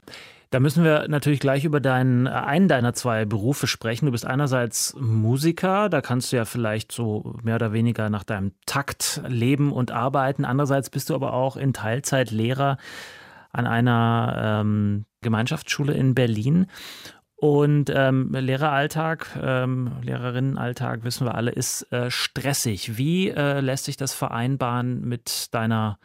Da 0.51 0.59
müssen 0.59 0.83
wir 0.83 1.07
natürlich 1.07 1.39
gleich 1.39 1.63
über 1.63 1.79
deinen, 1.79 2.27
einen 2.27 2.67
deiner 2.67 2.93
zwei 2.93 3.23
Berufe 3.23 3.67
sprechen. 3.67 4.05
Du 4.05 4.11
bist 4.11 4.25
einerseits 4.25 4.93
Musiker, 4.99 5.87
da 5.87 6.01
kannst 6.01 6.31
du 6.31 6.35
ja 6.35 6.43
vielleicht 6.43 6.91
so 6.91 7.37
mehr 7.41 7.55
oder 7.55 7.71
weniger 7.71 8.09
nach 8.09 8.25
deinem 8.25 8.51
Takt 8.65 9.21
leben 9.27 9.71
und 9.71 9.91
arbeiten. 9.91 10.43
Andererseits 10.43 10.89
bist 10.89 11.09
du 11.09 11.15
aber 11.15 11.33
auch 11.33 11.55
in 11.55 11.71
Teilzeit 11.71 12.31
Lehrer 12.31 12.77
an 13.53 13.65
einer 13.65 14.61
ähm, 14.61 15.05
Gemeinschaftsschule 15.21 15.93
in 15.93 16.15
Berlin. 16.15 16.67
Und 17.41 17.91
ähm, 17.91 18.31
Lehreralltag, 18.33 19.35
ähm, 19.41 19.93
Lehrerinnenalltag, 20.03 21.03
wissen 21.03 21.25
wir 21.25 21.33
alle, 21.33 21.49
ist 21.49 21.91
äh, 21.91 22.11
stressig. 22.11 22.99
Wie 22.99 23.29
äh, 23.29 23.61
lässt 23.61 23.85
sich 23.85 23.97
das 23.97 24.13
vereinbaren 24.13 25.01
mit 25.01 25.51
deiner 25.51 25.97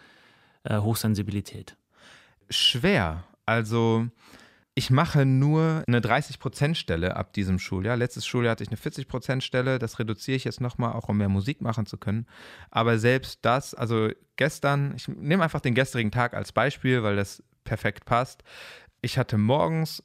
äh, 0.64 0.78
Hochsensibilität? 0.78 1.76
Schwer. 2.48 3.24
Also 3.44 4.06
ich 4.74 4.88
mache 4.88 5.26
nur 5.26 5.84
eine 5.86 6.00
30%-Stelle 6.00 7.16
ab 7.16 7.34
diesem 7.34 7.58
Schuljahr. 7.58 7.98
Letztes 7.98 8.24
Schuljahr 8.24 8.52
hatte 8.52 8.64
ich 8.64 8.70
eine 8.70 8.78
40%-Stelle. 8.78 9.78
Das 9.78 9.98
reduziere 9.98 10.36
ich 10.36 10.44
jetzt 10.44 10.62
nochmal, 10.62 10.94
auch 10.94 11.10
um 11.10 11.18
mehr 11.18 11.28
Musik 11.28 11.60
machen 11.60 11.84
zu 11.84 11.98
können. 11.98 12.26
Aber 12.70 12.98
selbst 12.98 13.40
das, 13.42 13.74
also 13.74 14.08
gestern, 14.36 14.94
ich 14.96 15.06
nehme 15.06 15.44
einfach 15.44 15.60
den 15.60 15.74
gestrigen 15.74 16.12
Tag 16.12 16.32
als 16.32 16.52
Beispiel, 16.52 17.02
weil 17.02 17.16
das 17.16 17.42
perfekt 17.64 18.06
passt. 18.06 18.42
Ich 19.02 19.18
hatte 19.18 19.36
morgens 19.36 20.02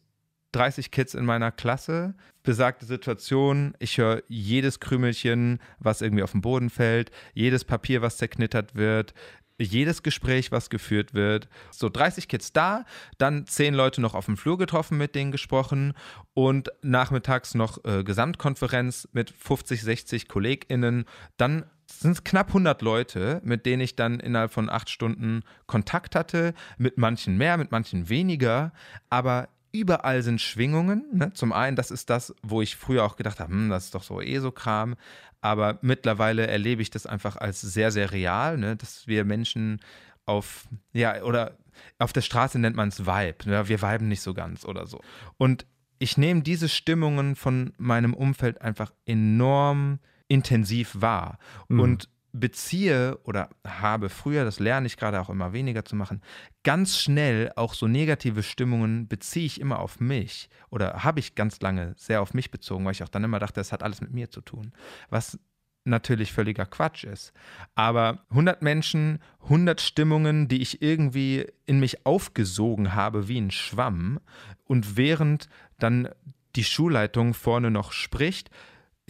30 0.51 0.91
Kids 0.91 1.13
in 1.13 1.25
meiner 1.25 1.51
Klasse, 1.51 2.13
besagte 2.43 2.85
Situation, 2.85 3.73
ich 3.79 3.97
höre 3.97 4.23
jedes 4.27 4.79
Krümelchen, 4.79 5.59
was 5.79 6.01
irgendwie 6.01 6.23
auf 6.23 6.31
den 6.31 6.41
Boden 6.41 6.69
fällt, 6.69 7.11
jedes 7.33 7.63
Papier, 7.63 8.01
was 8.01 8.17
zerknittert 8.17 8.75
wird, 8.75 9.13
jedes 9.57 10.03
Gespräch, 10.03 10.51
was 10.51 10.69
geführt 10.69 11.13
wird. 11.13 11.47
So 11.71 11.89
30 11.89 12.27
Kids 12.27 12.53
da, 12.53 12.85
dann 13.17 13.45
10 13.45 13.73
Leute 13.73 14.01
noch 14.01 14.15
auf 14.15 14.25
dem 14.25 14.37
Flur 14.37 14.57
getroffen, 14.57 14.97
mit 14.97 15.15
denen 15.15 15.31
gesprochen 15.31 15.93
und 16.33 16.69
nachmittags 16.81 17.53
noch 17.53 17.83
äh, 17.85 18.03
Gesamtkonferenz 18.03 19.07
mit 19.13 19.29
50, 19.29 19.81
60 19.81 20.27
KollegInnen. 20.27 21.05
Dann 21.37 21.65
sind 21.91 22.25
knapp 22.25 22.47
100 22.47 22.81
Leute, 22.81 23.41
mit 23.43 23.65
denen 23.65 23.81
ich 23.81 23.95
dann 23.95 24.19
innerhalb 24.19 24.51
von 24.51 24.69
acht 24.69 24.89
Stunden 24.89 25.41
Kontakt 25.67 26.15
hatte, 26.15 26.53
mit 26.77 26.97
manchen 26.97 27.37
mehr, 27.37 27.57
mit 27.57 27.71
manchen 27.71 28.09
weniger, 28.09 28.71
aber 29.09 29.49
überall 29.71 30.21
sind 30.23 30.41
Schwingungen. 30.41 31.05
Ne? 31.13 31.33
Zum 31.33 31.53
einen, 31.53 31.75
das 31.75 31.91
ist 31.91 32.09
das, 32.09 32.35
wo 32.41 32.61
ich 32.61 32.75
früher 32.75 33.03
auch 33.03 33.15
gedacht 33.15 33.39
habe, 33.39 33.51
hm, 33.51 33.69
das 33.69 33.85
ist 33.85 33.95
doch 33.95 34.03
so 34.03 34.21
eh 34.21 34.39
so 34.39 34.51
Kram. 34.51 34.95
Aber 35.41 35.79
mittlerweile 35.81 36.47
erlebe 36.47 36.81
ich 36.81 36.89
das 36.89 37.05
einfach 37.05 37.35
als 37.35 37.61
sehr, 37.61 37.91
sehr 37.91 38.11
real, 38.11 38.57
ne? 38.57 38.75
dass 38.75 39.07
wir 39.07 39.25
Menschen 39.25 39.79
auf, 40.25 40.67
ja, 40.93 41.23
oder 41.23 41.57
auf 41.97 42.13
der 42.13 42.21
Straße 42.21 42.59
nennt 42.59 42.75
man 42.75 42.89
es 42.89 43.05
Vibe. 43.05 43.49
Ne? 43.49 43.67
Wir 43.67 43.81
viben 43.81 44.07
nicht 44.07 44.21
so 44.21 44.33
ganz 44.33 44.65
oder 44.65 44.85
so. 44.85 45.01
Und 45.37 45.65
ich 45.99 46.17
nehme 46.17 46.41
diese 46.41 46.69
Stimmungen 46.69 47.35
von 47.35 47.73
meinem 47.77 48.13
Umfeld 48.13 48.61
einfach 48.61 48.91
enorm 49.05 49.99
intensiv 50.27 50.95
wahr. 50.99 51.37
Mhm. 51.67 51.79
Und 51.79 52.09
beziehe 52.33 53.17
oder 53.23 53.49
habe 53.65 54.09
früher, 54.09 54.45
das 54.45 54.59
lerne 54.59 54.87
ich 54.87 54.97
gerade 54.97 55.19
auch 55.19 55.29
immer 55.29 55.53
weniger 55.53 55.85
zu 55.85 55.95
machen, 55.95 56.21
ganz 56.63 56.97
schnell 56.97 57.51
auch 57.55 57.73
so 57.73 57.87
negative 57.87 58.43
Stimmungen 58.43 59.07
beziehe 59.07 59.45
ich 59.45 59.59
immer 59.59 59.79
auf 59.79 59.99
mich 59.99 60.49
oder 60.69 61.03
habe 61.03 61.19
ich 61.19 61.35
ganz 61.35 61.59
lange 61.61 61.93
sehr 61.97 62.21
auf 62.21 62.33
mich 62.33 62.51
bezogen, 62.51 62.85
weil 62.85 62.93
ich 62.93 63.03
auch 63.03 63.09
dann 63.09 63.23
immer 63.23 63.39
dachte, 63.39 63.59
das 63.59 63.71
hat 63.71 63.83
alles 63.83 64.01
mit 64.01 64.13
mir 64.13 64.29
zu 64.29 64.41
tun. 64.41 64.71
Was 65.09 65.39
natürlich 65.83 66.31
völliger 66.31 66.65
Quatsch 66.65 67.03
ist. 67.03 67.33
Aber 67.75 68.23
100 68.29 68.61
Menschen, 68.61 69.19
100 69.43 69.81
Stimmungen, 69.81 70.47
die 70.47 70.61
ich 70.61 70.81
irgendwie 70.81 71.47
in 71.65 71.79
mich 71.79 72.05
aufgesogen 72.05 72.93
habe 72.93 73.27
wie 73.27 73.39
ein 73.39 73.51
Schwamm 73.51 74.19
und 74.65 74.95
während 74.95 75.49
dann 75.79 76.09
die 76.55 76.63
Schulleitung 76.63 77.33
vorne 77.33 77.71
noch 77.71 77.91
spricht, 77.91 78.51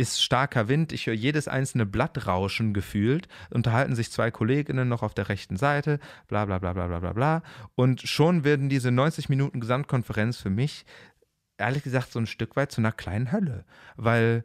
ist 0.02 0.22
starker 0.22 0.68
Wind. 0.68 0.92
Ich 0.92 1.06
höre 1.06 1.14
jedes 1.14 1.48
einzelne 1.48 1.86
Blatt 1.86 2.26
rauschen 2.26 2.74
gefühlt. 2.74 3.28
Unterhalten 3.52 3.96
sich 3.96 4.12
zwei 4.12 4.32
Kolleginnen 4.32 4.90
noch 4.90 5.04
auf 5.04 5.14
der 5.14 5.30
rechten 5.30 5.58
Seite, 5.58 6.00
bla 6.28 6.46
bla 6.46 6.58
bla 6.58 6.74
bla 6.74 6.88
bla 6.88 7.00
bla 7.00 7.14
bla. 7.14 7.44
Und 7.76 8.02
schon 8.02 8.44
werden 8.44 8.68
diese 8.68 8.92
90 8.92 9.30
Minuten 9.30 9.60
Gesamtkonferenz 9.60 10.38
für 10.38 10.50
mich, 10.50 10.86
ehrlich 11.58 11.84
gesagt, 11.84 12.12
so 12.12 12.20
ein 12.20 12.26
Stück 12.26 12.56
weit 12.56 12.72
zu 12.72 12.82
einer 12.82 12.92
kleinen 12.92 13.32
Hölle. 13.32 13.64
Weil 13.96 14.44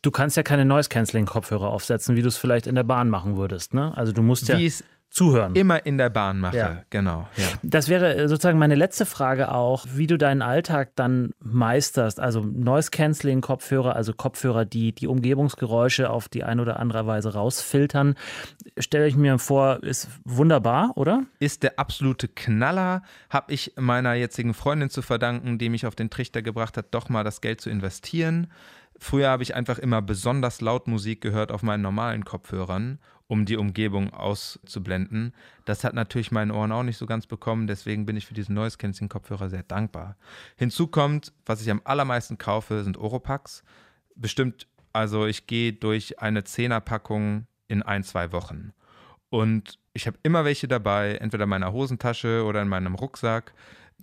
Du 0.00 0.10
kannst 0.10 0.38
ja 0.38 0.42
keine 0.42 0.64
Noise-Canceling-Kopfhörer 0.64 1.68
aufsetzen, 1.68 2.16
wie 2.16 2.22
du 2.22 2.28
es 2.28 2.38
vielleicht 2.38 2.66
in 2.66 2.74
der 2.74 2.82
Bahn 2.82 3.10
machen 3.10 3.36
würdest. 3.36 3.74
Ne? 3.74 3.94
Also 3.94 4.12
du 4.12 4.22
musst 4.22 4.48
ja. 4.48 4.56
Wie 4.56 4.64
es 4.64 4.82
zuhören. 5.12 5.54
Immer 5.54 5.84
in 5.84 5.98
der 5.98 6.08
Bahn 6.08 6.40
mache, 6.40 6.56
ja. 6.56 6.82
genau. 6.88 7.28
Ja. 7.36 7.44
Das 7.62 7.88
wäre 7.88 8.16
äh, 8.16 8.28
sozusagen 8.28 8.58
meine 8.58 8.74
letzte 8.74 9.04
Frage 9.04 9.52
auch, 9.52 9.86
wie 9.94 10.06
du 10.06 10.16
deinen 10.16 10.40
Alltag 10.40 10.92
dann 10.96 11.32
meisterst. 11.38 12.18
Also 12.18 12.40
Noise-Canceling-Kopfhörer, 12.40 13.94
also 13.94 14.14
Kopfhörer, 14.14 14.64
die 14.64 14.92
die 14.94 15.06
Umgebungsgeräusche 15.06 16.08
auf 16.08 16.28
die 16.28 16.44
eine 16.44 16.62
oder 16.62 16.80
andere 16.80 17.06
Weise 17.06 17.34
rausfiltern. 17.34 18.14
Stelle 18.78 19.06
ich 19.06 19.14
mir 19.14 19.38
vor, 19.38 19.82
ist 19.82 20.08
wunderbar, 20.24 20.92
oder? 20.96 21.24
Ist 21.38 21.62
der 21.62 21.78
absolute 21.78 22.28
Knaller. 22.28 23.02
Habe 23.28 23.52
ich 23.52 23.74
meiner 23.76 24.14
jetzigen 24.14 24.54
Freundin 24.54 24.88
zu 24.88 25.02
verdanken, 25.02 25.58
die 25.58 25.68
mich 25.68 25.84
auf 25.84 25.94
den 25.94 26.08
Trichter 26.08 26.40
gebracht 26.40 26.78
hat, 26.78 26.86
doch 26.92 27.10
mal 27.10 27.22
das 27.22 27.42
Geld 27.42 27.60
zu 27.60 27.68
investieren. 27.68 28.48
Früher 29.02 29.30
habe 29.30 29.42
ich 29.42 29.56
einfach 29.56 29.80
immer 29.80 30.00
besonders 30.00 30.60
laut 30.60 30.86
Musik 30.86 31.22
gehört 31.22 31.50
auf 31.50 31.64
meinen 31.64 31.82
normalen 31.82 32.24
Kopfhörern 32.24 33.00
um 33.26 33.46
die 33.46 33.56
Umgebung 33.56 34.14
auszublenden. 34.14 35.34
Das 35.64 35.82
hat 35.82 35.92
natürlich 35.92 36.30
meinen 36.30 36.52
Ohren 36.52 36.70
auch 36.70 36.84
nicht 36.84 36.98
so 36.98 37.06
ganz 37.06 37.26
bekommen, 37.26 37.66
deswegen 37.66 38.06
bin 38.06 38.16
ich 38.16 38.26
für 38.26 38.34
diesen 38.34 38.54
Noise 38.54 38.78
Cancelling 38.78 39.08
Kopfhörer 39.08 39.50
sehr 39.50 39.64
dankbar. 39.64 40.16
Hinzu 40.54 40.86
kommt, 40.86 41.32
was 41.44 41.60
ich 41.60 41.68
am 41.68 41.82
allermeisten 41.82 42.38
kaufe, 42.38 42.84
sind 42.84 42.96
Oropax. 42.96 43.64
Bestimmt, 44.14 44.68
also 44.92 45.26
ich 45.26 45.48
gehe 45.48 45.72
durch 45.72 46.20
eine 46.20 46.44
Zehnerpackung 46.44 47.48
in 47.66 47.82
ein, 47.82 48.04
zwei 48.04 48.30
Wochen. 48.30 48.72
Und 49.30 49.80
ich 49.94 50.06
habe 50.06 50.16
immer 50.22 50.44
welche 50.44 50.68
dabei, 50.68 51.16
entweder 51.16 51.44
in 51.44 51.50
meiner 51.50 51.72
Hosentasche 51.72 52.44
oder 52.44 52.62
in 52.62 52.68
meinem 52.68 52.94
Rucksack, 52.94 53.52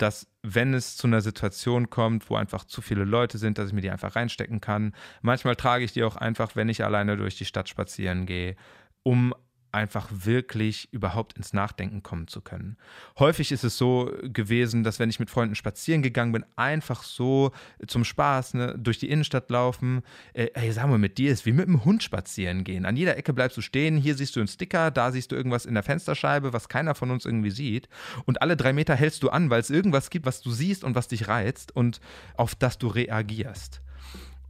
dass 0.02 0.28
wenn 0.42 0.74
es 0.74 0.98
zu 0.98 1.08
einer 1.08 1.22
Situation 1.22 1.90
kommt, 1.90 2.30
wo 2.30 2.36
einfach 2.36 2.66
zu 2.66 2.82
viele 2.82 3.04
Leute 3.04 3.38
sind, 3.38 3.58
dass 3.58 3.68
ich 3.68 3.74
mir 3.74 3.82
die 3.82 3.92
einfach 3.92 4.16
reinstecken 4.16 4.62
kann. 4.62 4.94
Manchmal 5.22 5.56
trage 5.56 5.84
ich 5.84 5.94
die 5.94 6.04
auch 6.04 6.16
einfach, 6.16 6.56
wenn 6.56 6.70
ich 6.70 6.84
alleine 6.84 7.18
durch 7.18 7.38
die 7.38 7.46
Stadt 7.46 7.70
spazieren 7.70 8.26
gehe 8.26 8.56
um 9.04 9.34
einfach 9.72 10.08
wirklich 10.12 10.92
überhaupt 10.92 11.34
ins 11.34 11.54
Nachdenken 11.54 12.04
kommen 12.04 12.28
zu 12.28 12.42
können. 12.42 12.78
Häufig 13.18 13.52
ist 13.52 13.64
es 13.64 13.78
so 13.78 14.12
gewesen, 14.24 14.84
dass 14.84 15.00
wenn 15.00 15.10
ich 15.10 15.20
mit 15.20 15.30
Freunden 15.30 15.56
spazieren 15.56 16.02
gegangen 16.02 16.32
bin, 16.32 16.46
einfach 16.56 17.04
so 17.04 17.52
zum 17.88 18.04
Spaß 18.04 18.56
ne, 18.56 18.76
durch 18.78 19.00
die 19.00 19.10
Innenstadt 19.10 19.50
laufen. 19.50 20.02
Äh, 20.34 20.48
ey, 20.54 20.74
mal, 20.88 20.98
mit 20.98 21.18
dir 21.18 21.32
ist 21.32 21.46
wie 21.46 21.52
mit 21.52 21.68
einem 21.68 21.86
Hund 21.86 22.04
spazieren 22.04 22.64
gehen. 22.64 22.86
An 22.86 22.96
jeder 22.96 23.18
Ecke 23.18 23.34
bleibst 23.34 23.58
du 23.58 23.62
stehen, 23.62 23.98
hier 23.98 24.16
siehst 24.16 24.36
du 24.36 24.40
einen 24.40 24.48
Sticker, 24.48 24.92
da 24.92 25.12
siehst 25.12 25.32
du 25.32 25.36
irgendwas 25.36 25.66
in 25.66 25.74
der 25.74 25.84
Fensterscheibe, 25.84 26.54
was 26.54 26.70
keiner 26.70 26.96
von 26.96 27.12
uns 27.12 27.26
irgendwie 27.26 27.52
sieht. 27.52 27.90
Und 28.26 28.42
alle 28.42 28.58
drei 28.58 28.74
Meter 28.74 28.96
hältst 28.96 29.24
du 29.24 29.30
an, 29.30 29.50
weil 29.50 29.62
es 29.62 29.70
irgendwas 29.70 30.10
gibt, 30.10 30.26
was 30.26 30.42
du 30.42 30.52
siehst 30.52 30.84
und 30.84 30.96
was 30.96 31.08
dich 31.08 31.28
reizt 31.28 31.76
und 31.76 32.00
auf 32.36 32.56
das 32.56 32.78
du 32.78 32.88
reagierst. 32.88 33.82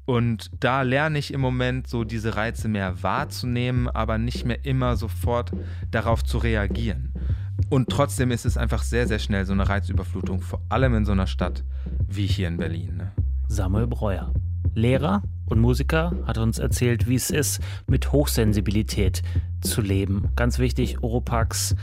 Und 0.10 0.50
da 0.60 0.82
lerne 0.82 1.20
ich 1.20 1.32
im 1.32 1.40
Moment 1.40 1.86
so 1.86 2.04
diese 2.04 2.36
Reize 2.36 2.68
mehr 2.68 3.04
wahrzunehmen, 3.04 3.88
aber 3.88 4.18
nicht 4.18 4.44
mehr 4.44 4.66
immer 4.66 4.96
sofort 4.96 5.52
darauf 5.92 6.24
zu 6.24 6.40
reagieren. 6.40 7.14
Und 7.70 7.90
trotzdem 7.90 8.32
ist 8.32 8.44
es 8.44 8.58
einfach 8.58 8.82
sehr, 8.82 9.06
sehr 9.06 9.20
schnell 9.20 9.46
so 9.46 9.54
eine 9.54 9.70
Reizüberflutung, 9.70 10.42
vor 10.42 10.64
allem 10.68 10.96
in 10.96 11.06
so 11.06 11.12
einer 11.12 11.28
Stadt 11.28 11.64
wie 12.08 12.26
hier 12.26 12.48
in 12.48 12.58
Berlin. 12.58 12.98
Ne? 12.98 13.12
Samuel 13.50 13.86
Breuer, 13.86 14.34
Lehrer 14.74 15.22
und 15.46 15.60
Musiker, 15.60 16.12
hat 16.26 16.40
uns 16.40 16.58
erzählt, 16.58 17.08
wie 17.08 17.14
es 17.14 17.30
ist, 17.30 17.62
mit 17.86 18.12
Hochsensibilität 18.12 19.22
zu 19.62 19.80
leben. 19.80 20.30
Ganz 20.36 20.58
wichtig, 20.58 21.04
Oropax, 21.04 21.76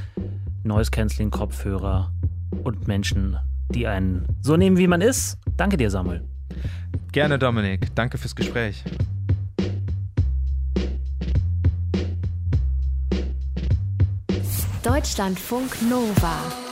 Noise 0.64 0.90
Canceling 0.90 1.30
Kopfhörer 1.30 2.12
und 2.64 2.88
Menschen, 2.88 3.37
die 3.71 3.87
einen 3.87 4.26
so 4.42 4.56
nehmen, 4.56 4.78
wie 4.78 4.88
man 4.88 5.00
ist. 5.00 5.38
Danke 5.56 5.76
dir, 5.76 5.90
Samuel. 5.90 6.25
Gerne, 7.16 7.38
Dominik. 7.38 7.94
Danke 7.94 8.18
fürs 8.18 8.37
Gespräch. 8.37 8.85
Deutschlandfunk 14.85 15.80
Nova. 15.88 16.65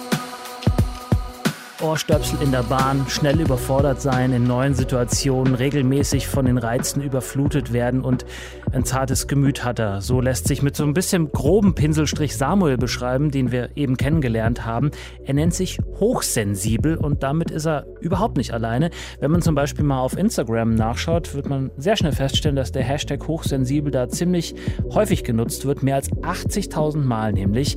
Ohrstöpsel 1.84 2.40
in 2.40 2.50
der 2.50 2.62
Bahn, 2.62 3.04
schnell 3.08 3.38
überfordert 3.40 4.00
sein 4.00 4.32
in 4.32 4.44
neuen 4.44 4.74
Situationen, 4.74 5.54
regelmäßig 5.54 6.26
von 6.26 6.46
den 6.46 6.56
Reizen 6.56 7.02
überflutet 7.02 7.74
werden 7.74 8.00
und 8.00 8.24
ein 8.72 8.84
zartes 8.84 9.26
Gemüt 9.26 9.64
hat 9.64 9.78
er. 9.78 10.00
So 10.00 10.22
lässt 10.22 10.48
sich 10.48 10.62
mit 10.62 10.76
so 10.76 10.84
ein 10.84 10.94
bisschen 10.94 11.30
groben 11.30 11.74
Pinselstrich 11.74 12.36
Samuel 12.38 12.78
beschreiben, 12.78 13.30
den 13.30 13.52
wir 13.52 13.76
eben 13.76 13.98
kennengelernt 13.98 14.64
haben. 14.64 14.92
Er 15.24 15.34
nennt 15.34 15.52
sich 15.52 15.78
hochsensibel 16.00 16.96
und 16.96 17.22
damit 17.22 17.50
ist 17.50 17.66
er 17.66 17.86
überhaupt 18.00 18.38
nicht 18.38 18.52
alleine. 18.54 18.90
Wenn 19.20 19.30
man 19.30 19.42
zum 19.42 19.54
Beispiel 19.54 19.84
mal 19.84 20.00
auf 20.00 20.16
Instagram 20.16 20.74
nachschaut, 20.74 21.34
wird 21.34 21.48
man 21.50 21.70
sehr 21.76 21.96
schnell 21.96 22.12
feststellen, 22.12 22.56
dass 22.56 22.72
der 22.72 22.82
Hashtag 22.82 23.28
hochsensibel 23.28 23.92
da 23.92 24.08
ziemlich 24.08 24.54
häufig 24.90 25.22
genutzt 25.22 25.66
wird, 25.66 25.82
mehr 25.82 25.96
als 25.96 26.10
80.000 26.10 27.02
Mal 27.04 27.34
nämlich. 27.34 27.76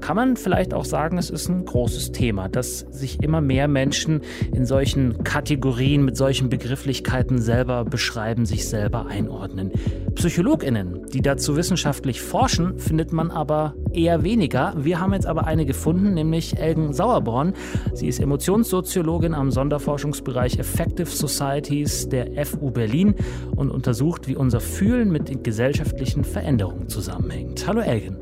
Kann 0.00 0.16
man 0.16 0.36
vielleicht 0.36 0.74
auch 0.74 0.84
sagen, 0.84 1.18
es 1.18 1.30
ist 1.30 1.48
ein 1.48 1.64
großes 1.64 2.12
Thema, 2.12 2.48
dass 2.48 2.80
sich 2.90 3.22
immer 3.22 3.40
mehr 3.40 3.68
Menschen 3.68 4.22
in 4.54 4.64
solchen 4.64 5.22
Kategorien 5.24 6.04
mit 6.04 6.16
solchen 6.16 6.48
Begrifflichkeiten 6.48 7.40
selber 7.40 7.84
beschreiben, 7.84 8.46
sich 8.46 8.68
selber 8.68 9.06
einordnen. 9.06 9.72
PsychologInnen, 10.14 11.06
die 11.12 11.22
dazu 11.22 11.56
wissenschaftlich 11.56 12.20
forschen, 12.20 12.78
findet 12.78 13.12
man 13.12 13.30
aber 13.30 13.74
eher 13.92 14.22
weniger. 14.24 14.74
Wir 14.76 15.00
haben 15.00 15.12
jetzt 15.12 15.26
aber 15.26 15.46
eine 15.46 15.66
gefunden, 15.66 16.14
nämlich 16.14 16.58
Elgen 16.58 16.92
Sauerborn. 16.92 17.54
Sie 17.94 18.08
ist 18.08 18.20
Emotionssoziologin 18.20 19.34
am 19.34 19.50
Sonderforschungsbereich 19.50 20.58
Effective 20.58 21.06
Societies 21.06 22.08
der 22.08 22.44
FU 22.46 22.70
Berlin 22.70 23.14
und 23.54 23.70
untersucht, 23.70 24.28
wie 24.28 24.36
unser 24.36 24.60
Fühlen 24.60 25.10
mit 25.10 25.28
den 25.28 25.42
gesellschaftlichen 25.42 26.24
Veränderungen 26.24 26.88
zusammenhängt. 26.88 27.66
Hallo 27.66 27.80
Elgen. 27.80 28.16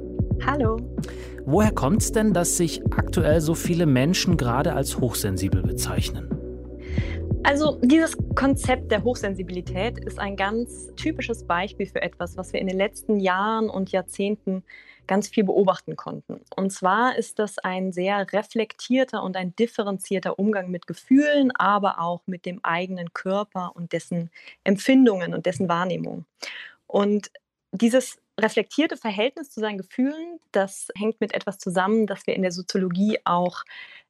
Hallo. 0.45 0.76
Woher 1.49 1.71
kommt 1.71 2.03
es 2.03 2.11
denn, 2.11 2.33
dass 2.33 2.57
sich 2.57 2.83
aktuell 2.91 3.41
so 3.41 3.55
viele 3.55 3.87
Menschen 3.87 4.37
gerade 4.37 4.73
als 4.73 4.99
hochsensibel 4.99 5.62
bezeichnen? 5.62 6.29
Also 7.45 7.79
dieses 7.85 8.19
Konzept 8.35 8.91
der 8.91 9.05
Hochsensibilität 9.05 9.97
ist 10.05 10.19
ein 10.19 10.35
ganz 10.35 10.93
typisches 10.97 11.47
Beispiel 11.47 11.87
für 11.87 12.03
etwas, 12.03 12.37
was 12.37 12.53
wir 12.53 12.61
in 12.61 12.67
den 12.67 12.76
letzten 12.76 13.21
Jahren 13.21 13.71
und 13.71 13.93
Jahrzehnten 13.93 14.65
ganz 15.07 15.29
viel 15.29 15.45
beobachten 15.45 15.95
konnten. 15.95 16.41
Und 16.57 16.73
zwar 16.73 17.17
ist 17.17 17.38
das 17.38 17.59
ein 17.59 17.93
sehr 17.93 18.26
reflektierter 18.33 19.23
und 19.23 19.37
ein 19.37 19.55
differenzierter 19.55 20.41
Umgang 20.41 20.73
mit 20.73 20.88
Gefühlen, 20.88 21.53
aber 21.55 22.00
auch 22.00 22.23
mit 22.26 22.45
dem 22.45 22.59
eigenen 22.65 23.12
Körper 23.12 23.71
und 23.76 23.93
dessen 23.93 24.31
Empfindungen 24.65 25.33
und 25.33 25.47
dessen 25.47 25.69
Wahrnehmung. 25.69 26.25
Und 26.88 27.31
dieses 27.71 28.19
reflektierte 28.40 28.97
Verhältnis 28.97 29.50
zu 29.50 29.61
seinen 29.61 29.78
Gefühlen, 29.78 30.40
das 30.52 30.88
hängt 30.97 31.21
mit 31.21 31.33
etwas 31.35 31.59
zusammen, 31.59 32.07
das 32.07 32.26
wir 32.26 32.35
in 32.35 32.43
der 32.43 32.52
Soziologie 32.52 33.19
auch 33.25 33.64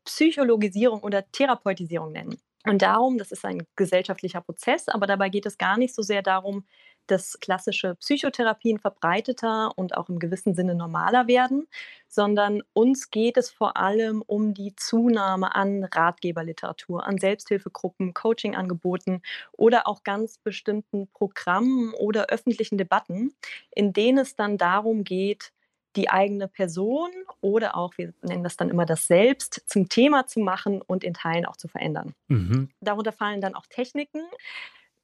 Psychologisierung 0.04 1.00
oder 1.00 1.30
Therapeutisierung 1.32 2.12
nennen. 2.12 2.38
Und 2.68 2.82
darum, 2.82 3.16
das 3.18 3.30
ist 3.30 3.44
ein 3.44 3.64
gesellschaftlicher 3.76 4.40
Prozess, 4.40 4.88
aber 4.88 5.06
dabei 5.06 5.28
geht 5.28 5.46
es 5.46 5.56
gar 5.56 5.78
nicht 5.78 5.94
so 5.94 6.02
sehr 6.02 6.22
darum, 6.22 6.64
dass 7.06 7.38
klassische 7.38 7.94
Psychotherapien 7.94 8.80
verbreiteter 8.80 9.70
und 9.76 9.96
auch 9.96 10.08
im 10.08 10.18
gewissen 10.18 10.54
Sinne 10.56 10.74
normaler 10.74 11.28
werden, 11.28 11.68
sondern 12.08 12.62
uns 12.72 13.10
geht 13.10 13.36
es 13.36 13.50
vor 13.50 13.76
allem 13.76 14.22
um 14.26 14.54
die 14.54 14.74
Zunahme 14.74 15.54
an 15.54 15.84
Ratgeberliteratur, 15.84 17.06
an 17.06 17.18
Selbsthilfegruppen, 17.18 18.12
Coachingangeboten 18.14 19.22
oder 19.52 19.86
auch 19.86 20.02
ganz 20.02 20.38
bestimmten 20.38 21.06
Programmen 21.08 21.94
oder 21.94 22.26
öffentlichen 22.26 22.78
Debatten, 22.78 23.32
in 23.70 23.92
denen 23.92 24.18
es 24.18 24.34
dann 24.34 24.58
darum 24.58 25.04
geht, 25.04 25.52
die 25.96 26.10
eigene 26.10 26.48
Person 26.48 27.10
oder 27.40 27.76
auch, 27.76 27.96
wir 27.96 28.12
nennen 28.22 28.44
das 28.44 28.56
dann 28.56 28.70
immer 28.70 28.86
das 28.86 29.06
Selbst, 29.06 29.62
zum 29.66 29.88
Thema 29.88 30.26
zu 30.26 30.40
machen 30.40 30.82
und 30.82 31.04
in 31.04 31.14
Teilen 31.14 31.46
auch 31.46 31.56
zu 31.56 31.68
verändern. 31.68 32.14
Mhm. 32.28 32.70
Darunter 32.80 33.12
fallen 33.12 33.40
dann 33.40 33.54
auch 33.54 33.66
Techniken, 33.66 34.22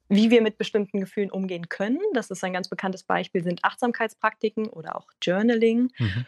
wie 0.09 0.29
wir 0.29 0.41
mit 0.41 0.57
bestimmten 0.57 0.99
Gefühlen 0.99 1.31
umgehen 1.31 1.69
können. 1.69 1.99
Das 2.13 2.29
ist 2.29 2.43
ein 2.43 2.53
ganz 2.53 2.69
bekanntes 2.69 3.03
Beispiel, 3.03 3.43
sind 3.43 3.63
Achtsamkeitspraktiken 3.63 4.67
oder 4.67 4.95
auch 4.95 5.07
Journaling. 5.21 5.91
Mhm. 5.97 6.25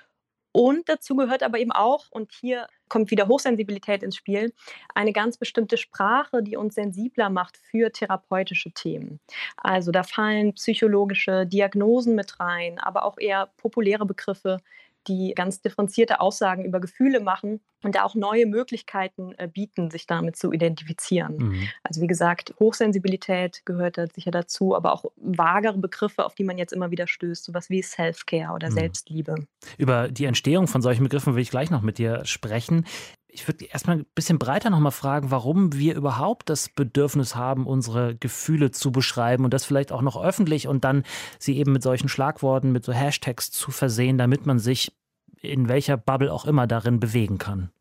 Und 0.56 0.88
dazu 0.88 1.18
gehört 1.18 1.44
aber 1.44 1.60
eben 1.60 1.74
auch, 1.74 2.06
und 2.12 2.32
hier 2.32 2.68
kommt 2.88 3.12
wieder 3.12 3.28
Hochsensibilität 3.28 4.04
ins 4.04 4.16
Spiel, 4.16 4.54
eine 4.94 5.12
ganz 5.12 5.36
bestimmte 5.36 5.76
Sprache, 5.76 6.42
die 6.42 6.56
uns 6.56 6.76
sensibler 6.76 7.30
macht 7.30 7.58
für 7.58 7.92
therapeutische 7.92 8.72
Themen. 8.72 9.20
Also 9.58 9.92
da 9.92 10.04
fallen 10.04 10.54
psychologische 10.54 11.46
Diagnosen 11.46 12.16
mit 12.16 12.40
rein, 12.40 12.80
aber 12.80 13.04
auch 13.04 13.18
eher 13.18 13.50
populäre 13.58 14.06
Begriffe 14.06 14.62
die 15.08 15.34
ganz 15.36 15.62
differenzierte 15.62 16.20
Aussagen 16.20 16.66
über 16.66 16.80
Gefühle 16.80 17.20
machen 17.20 17.62
und 17.84 17.96
da 17.96 18.04
auch 18.04 18.16
neue 18.16 18.46
Möglichkeiten 18.46 19.34
äh, 19.38 19.48
bieten, 19.48 19.92
sich 19.92 20.08
damit 20.08 20.36
zu 20.36 20.52
identifizieren. 20.52 21.38
Mhm. 21.38 21.68
Also 21.84 22.02
wie 22.02 22.08
gesagt, 22.08 22.54
Hochsensibilität 22.60 23.66
gehört 23.66 23.98
da 23.98 24.08
sicher 24.08 24.32
dazu, 24.32 24.76
aber 24.76 24.94
auch 24.94 25.06
vagere 25.16 25.78
Begriffe, 25.78 26.26
auf 26.26 26.36
die 26.36 26.44
man 26.44 26.58
jetzt 26.58 26.74
immer 26.74 26.92
wieder 26.92 27.08
stößt, 27.08 27.46
sowas 27.46 27.70
wie 27.70 27.82
Self-Care 27.82 28.54
oder 28.54 28.70
mhm. 28.70 28.74
Selbstliebe. 28.74 29.36
Über 29.78 30.10
die 30.10 30.26
Entstehung 30.26 30.68
von 30.68 30.82
solchen 30.82 31.04
Begriffen 31.04 31.36
will 31.36 31.42
ich 31.42 31.52
gleich 31.52 31.70
noch 31.70 31.82
mit 31.82 31.98
dir 31.98 32.26
sprechen. 32.26 32.86
Ich 33.36 33.46
würde 33.50 33.66
erstmal 33.66 33.98
ein 33.98 34.06
bisschen 34.16 34.40
breiter 34.40 34.70
nochmal 34.70 34.94
fragen, 34.94 35.30
warum 35.30 35.74
wir 35.74 35.96
überhaupt 35.96 36.50
das 36.50 36.70
Bedürfnis 36.70 37.36
haben, 37.36 37.68
unsere 37.68 38.16
Gefühle 38.16 38.72
zu 38.72 38.94
beschreiben 38.94 39.44
und 39.44 39.54
das 39.54 39.66
vielleicht 39.66 39.92
auch 39.92 40.02
noch 40.02 40.22
öffentlich 40.24 40.70
und 40.70 40.86
dann 40.86 41.04
sie 41.38 41.58
eben 41.58 41.74
mit 41.74 41.84
solchen 41.84 42.08
Schlagworten, 42.08 42.72
mit 42.72 42.86
so 42.86 42.94
Hashtags 42.94 43.52
zu 43.52 43.72
versehen, 43.72 44.18
damit 44.18 44.46
man 44.46 44.58
sich 44.58 44.94
in 45.42 45.68
welcher 45.68 45.98
Bubble 45.98 46.32
auch 46.32 46.46
immer 46.46 46.66
darin 46.66 47.02
bewegen 47.02 47.38
kann. 47.38 47.72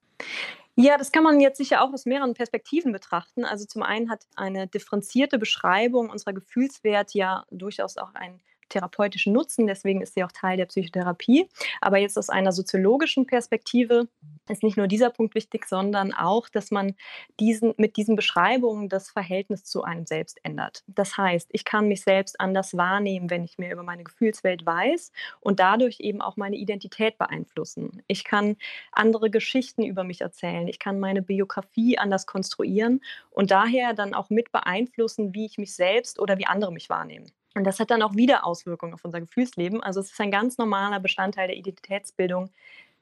Ja, 0.74 0.98
das 0.98 1.12
kann 1.12 1.22
man 1.22 1.38
jetzt 1.38 1.58
sicher 1.58 1.82
auch 1.82 1.92
aus 1.92 2.04
mehreren 2.04 2.34
Perspektiven 2.34 2.90
betrachten. 2.90 3.44
Also 3.44 3.64
zum 3.64 3.84
einen 3.84 4.10
hat 4.10 4.26
eine 4.34 4.66
differenzierte 4.66 5.38
Beschreibung 5.38 6.10
unserer 6.10 6.32
Gefühlswert 6.32 7.14
ja 7.14 7.44
durchaus 7.52 7.96
auch 7.96 8.12
einen 8.14 8.40
therapeutischen 8.68 9.32
Nutzen, 9.32 9.66
deswegen 9.66 10.00
ist 10.00 10.14
sie 10.14 10.24
auch 10.24 10.32
Teil 10.32 10.56
der 10.56 10.66
Psychotherapie. 10.66 11.48
Aber 11.80 11.98
jetzt 11.98 12.18
aus 12.18 12.30
einer 12.30 12.52
soziologischen 12.52 13.26
Perspektive 13.26 14.08
ist 14.48 14.62
nicht 14.62 14.76
nur 14.76 14.88
dieser 14.88 15.10
Punkt 15.10 15.34
wichtig, 15.34 15.66
sondern 15.66 16.12
auch, 16.12 16.48
dass 16.48 16.70
man 16.70 16.94
diesen, 17.40 17.74
mit 17.76 17.96
diesen 17.96 18.16
Beschreibungen 18.16 18.88
das 18.88 19.10
Verhältnis 19.10 19.64
zu 19.64 19.82
einem 19.84 20.06
selbst 20.06 20.38
ändert. 20.44 20.84
Das 20.86 21.16
heißt, 21.16 21.48
ich 21.52 21.64
kann 21.64 21.88
mich 21.88 22.02
selbst 22.02 22.40
anders 22.40 22.76
wahrnehmen, 22.76 23.30
wenn 23.30 23.44
ich 23.44 23.58
mehr 23.58 23.72
über 23.72 23.82
meine 23.82 24.04
Gefühlswelt 24.04 24.66
weiß 24.66 25.12
und 25.40 25.60
dadurch 25.60 26.00
eben 26.00 26.20
auch 26.20 26.36
meine 26.36 26.56
Identität 26.56 27.16
beeinflussen. 27.18 28.02
Ich 28.06 28.24
kann 28.24 28.56
andere 28.92 29.30
Geschichten 29.30 29.82
über 29.82 30.04
mich 30.04 30.20
erzählen. 30.20 30.68
Ich 30.68 30.78
kann 30.78 31.00
meine 31.00 31.22
Biografie 31.22 31.98
anders 31.98 32.26
konstruieren 32.26 33.00
und 33.30 33.50
daher 33.50 33.94
dann 33.94 34.14
auch 34.14 34.30
mit 34.30 34.52
beeinflussen, 34.52 35.34
wie 35.34 35.46
ich 35.46 35.58
mich 35.58 35.74
selbst 35.74 36.18
oder 36.18 36.38
wie 36.38 36.46
andere 36.46 36.72
mich 36.72 36.88
wahrnehmen. 36.90 37.30
Und 37.54 37.64
das 37.64 37.80
hat 37.80 37.90
dann 37.90 38.02
auch 38.02 38.14
wieder 38.14 38.44
Auswirkungen 38.44 38.94
auf 38.94 39.04
unser 39.04 39.20
Gefühlsleben. 39.20 39.82
Also 39.82 40.00
es 40.00 40.10
ist 40.10 40.20
ein 40.20 40.30
ganz 40.30 40.58
normaler 40.58 41.00
Bestandteil 41.00 41.48
der 41.48 41.56
Identitätsbildung, 41.56 42.50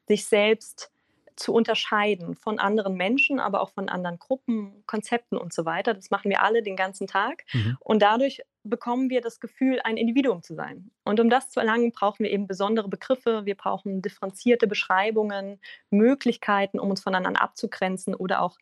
sich 0.07 0.27
selbst 0.27 0.91
zu 1.37 1.53
unterscheiden 1.55 2.35
von 2.35 2.59
anderen 2.59 2.95
Menschen, 2.95 3.41
aber 3.41 3.61
auch 3.61 3.71
von 3.71 3.89
anderen 3.89 4.19
Gruppen, 4.19 4.85
Konzepten 4.87 5.37
und 5.37 5.53
so 5.53 5.65
weiter. 5.65 5.95
Das 5.95 6.11
machen 6.11 6.31
wir 6.31 6.43
alle 6.43 6.63
den 6.63 6.77
ganzen 6.77 7.07
Tag. 7.07 7.45
Mhm. 7.53 7.77
Und 7.81 8.03
dadurch 8.03 8.43
bekommen 8.65 9.11
wir 9.11 9.21
das 9.21 9.41
Gefühl, 9.41 9.81
ein 9.83 9.97
Individuum 9.97 10.43
zu 10.43 10.55
sein. 10.55 10.91
Und 11.05 11.21
um 11.21 11.31
das 11.31 11.51
zu 11.51 11.61
erlangen, 11.61 11.93
brauchen 11.93 12.25
wir 12.25 12.31
eben 12.31 12.47
besondere 12.47 12.89
Begriffe, 12.89 13.45
wir 13.45 13.57
brauchen 13.57 14.03
differenzierte 14.03 14.67
Beschreibungen, 14.67 15.59
Möglichkeiten, 15.91 16.79
um 16.79 16.91
uns 16.91 17.03
voneinander 17.03 17.43
abzugrenzen 17.43 18.15
oder 18.15 18.43
auch 18.43 18.59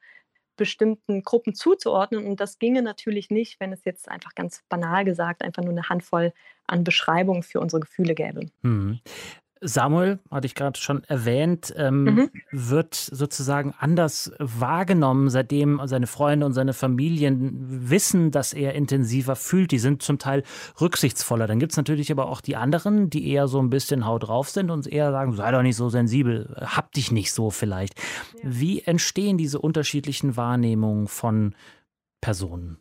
bestimmten 0.61 1.23
Gruppen 1.23 1.55
zuzuordnen. 1.55 2.27
Und 2.27 2.39
das 2.39 2.59
ginge 2.59 2.83
natürlich 2.83 3.31
nicht, 3.31 3.59
wenn 3.61 3.73
es 3.73 3.83
jetzt 3.87 4.11
einfach 4.11 4.35
ganz 4.35 4.63
banal 4.69 5.07
gesagt 5.07 5.43
einfach 5.43 5.63
nur 5.63 5.73
eine 5.73 5.89
Handvoll 5.89 6.35
an 6.67 6.85
Beschreibungen 6.85 7.43
für 7.43 7.61
unsere 7.61 7.81
Gefühle 7.81 8.15
gäbe. 8.15 8.45
Mhm. 8.61 9.01
Samuel, 9.61 10.19
hatte 10.31 10.47
ich 10.47 10.55
gerade 10.55 10.79
schon 10.81 11.05
erwähnt, 11.05 11.73
ähm, 11.77 12.05
mhm. 12.05 12.31
wird 12.51 12.95
sozusagen 12.95 13.75
anders 13.79 14.33
wahrgenommen, 14.39 15.29
seitdem 15.29 15.81
seine 15.85 16.07
Freunde 16.07 16.47
und 16.47 16.55
seine 16.55 16.73
Familien 16.73 17.91
wissen, 17.91 18.31
dass 18.31 18.55
er 18.55 18.75
intensiver 18.75 19.37
fühlt. 19.37 19.71
Die 19.71 19.79
sind 19.79 20.03
zum 20.03 20.19
Teil 20.19 20.45
rücksichtsvoller. 20.81 21.47
Dann 21.47 21.59
gibt 21.59 21.73
es 21.73 21.77
natürlich 21.77 22.11
aber 22.11 22.29
auch 22.29 22.41
die 22.41 22.57
anderen, 22.57 23.11
die 23.11 23.29
eher 23.29 23.49
so 23.49 23.61
ein 23.61 23.71
bisschen 23.71 24.07
haut 24.07 24.27
drauf 24.29 24.49
sind 24.49 24.71
und 24.71 24.87
eher 24.87 25.11
sagen, 25.11 25.33
sei 25.35 25.51
doch 25.51 25.63
nicht 25.63 25.77
so 25.77 25.91
sensibel, 25.91 26.55
hab 26.59 26.93
dich 26.93 27.11
nicht 27.11 27.33
so 27.33 27.51
vielleicht. 27.51 27.99
Ja. 28.35 28.41
Wie 28.45 28.83
entstehen 28.83 29.37
diese 29.37 29.59
unterschiedlichen 29.59 30.37
Wahrnehmungen 30.37 31.07
von 31.07 31.55
Personen? 32.21 32.79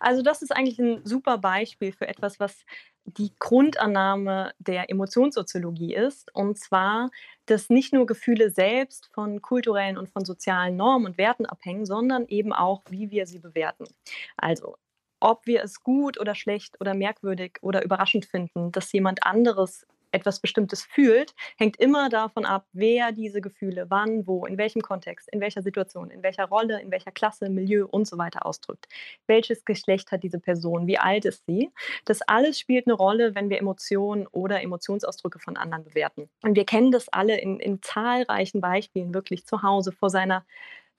Also 0.00 0.22
das 0.22 0.42
ist 0.42 0.54
eigentlich 0.54 0.78
ein 0.78 1.00
super 1.04 1.38
Beispiel 1.38 1.92
für 1.92 2.08
etwas, 2.08 2.40
was 2.40 2.64
die 3.06 3.32
Grundannahme 3.38 4.52
der 4.58 4.90
Emotionssoziologie 4.90 5.94
ist. 5.94 6.34
Und 6.34 6.58
zwar, 6.58 7.10
dass 7.46 7.70
nicht 7.70 7.92
nur 7.92 8.06
Gefühle 8.06 8.50
selbst 8.50 9.08
von 9.12 9.40
kulturellen 9.40 9.96
und 9.96 10.08
von 10.08 10.24
sozialen 10.24 10.76
Normen 10.76 11.06
und 11.06 11.18
Werten 11.18 11.46
abhängen, 11.46 11.86
sondern 11.86 12.26
eben 12.26 12.52
auch, 12.52 12.82
wie 12.90 13.10
wir 13.10 13.26
sie 13.26 13.38
bewerten. 13.38 13.86
Also 14.36 14.76
ob 15.20 15.46
wir 15.46 15.62
es 15.62 15.82
gut 15.82 16.20
oder 16.20 16.34
schlecht 16.34 16.80
oder 16.80 16.94
merkwürdig 16.94 17.58
oder 17.62 17.82
überraschend 17.82 18.26
finden, 18.26 18.70
dass 18.72 18.92
jemand 18.92 19.24
anderes 19.24 19.86
etwas 20.12 20.40
Bestimmtes 20.40 20.84
fühlt, 20.84 21.34
hängt 21.56 21.76
immer 21.78 22.08
davon 22.08 22.44
ab, 22.44 22.66
wer 22.72 23.12
diese 23.12 23.40
Gefühle 23.40 23.86
wann, 23.88 24.26
wo, 24.26 24.46
in 24.46 24.58
welchem 24.58 24.82
Kontext, 24.82 25.28
in 25.32 25.40
welcher 25.40 25.62
Situation, 25.62 26.10
in 26.10 26.22
welcher 26.22 26.44
Rolle, 26.46 26.80
in 26.80 26.90
welcher 26.90 27.10
Klasse, 27.10 27.48
Milieu 27.48 27.86
und 27.86 28.06
so 28.06 28.18
weiter 28.18 28.46
ausdrückt. 28.46 28.88
Welches 29.26 29.64
Geschlecht 29.64 30.12
hat 30.12 30.22
diese 30.22 30.38
Person? 30.38 30.86
Wie 30.86 30.98
alt 30.98 31.24
ist 31.24 31.44
sie? 31.46 31.70
Das 32.04 32.22
alles 32.22 32.58
spielt 32.58 32.86
eine 32.86 32.94
Rolle, 32.94 33.34
wenn 33.34 33.50
wir 33.50 33.58
Emotionen 33.58 34.26
oder 34.28 34.62
Emotionsausdrücke 34.62 35.38
von 35.38 35.56
anderen 35.56 35.84
bewerten. 35.84 36.28
Und 36.42 36.56
wir 36.56 36.64
kennen 36.64 36.92
das 36.92 37.08
alle 37.08 37.38
in, 37.40 37.60
in 37.60 37.82
zahlreichen 37.82 38.60
Beispielen 38.60 39.14
wirklich 39.14 39.46
zu 39.46 39.62
Hause 39.62 39.92
vor 39.92 40.10
seiner 40.10 40.44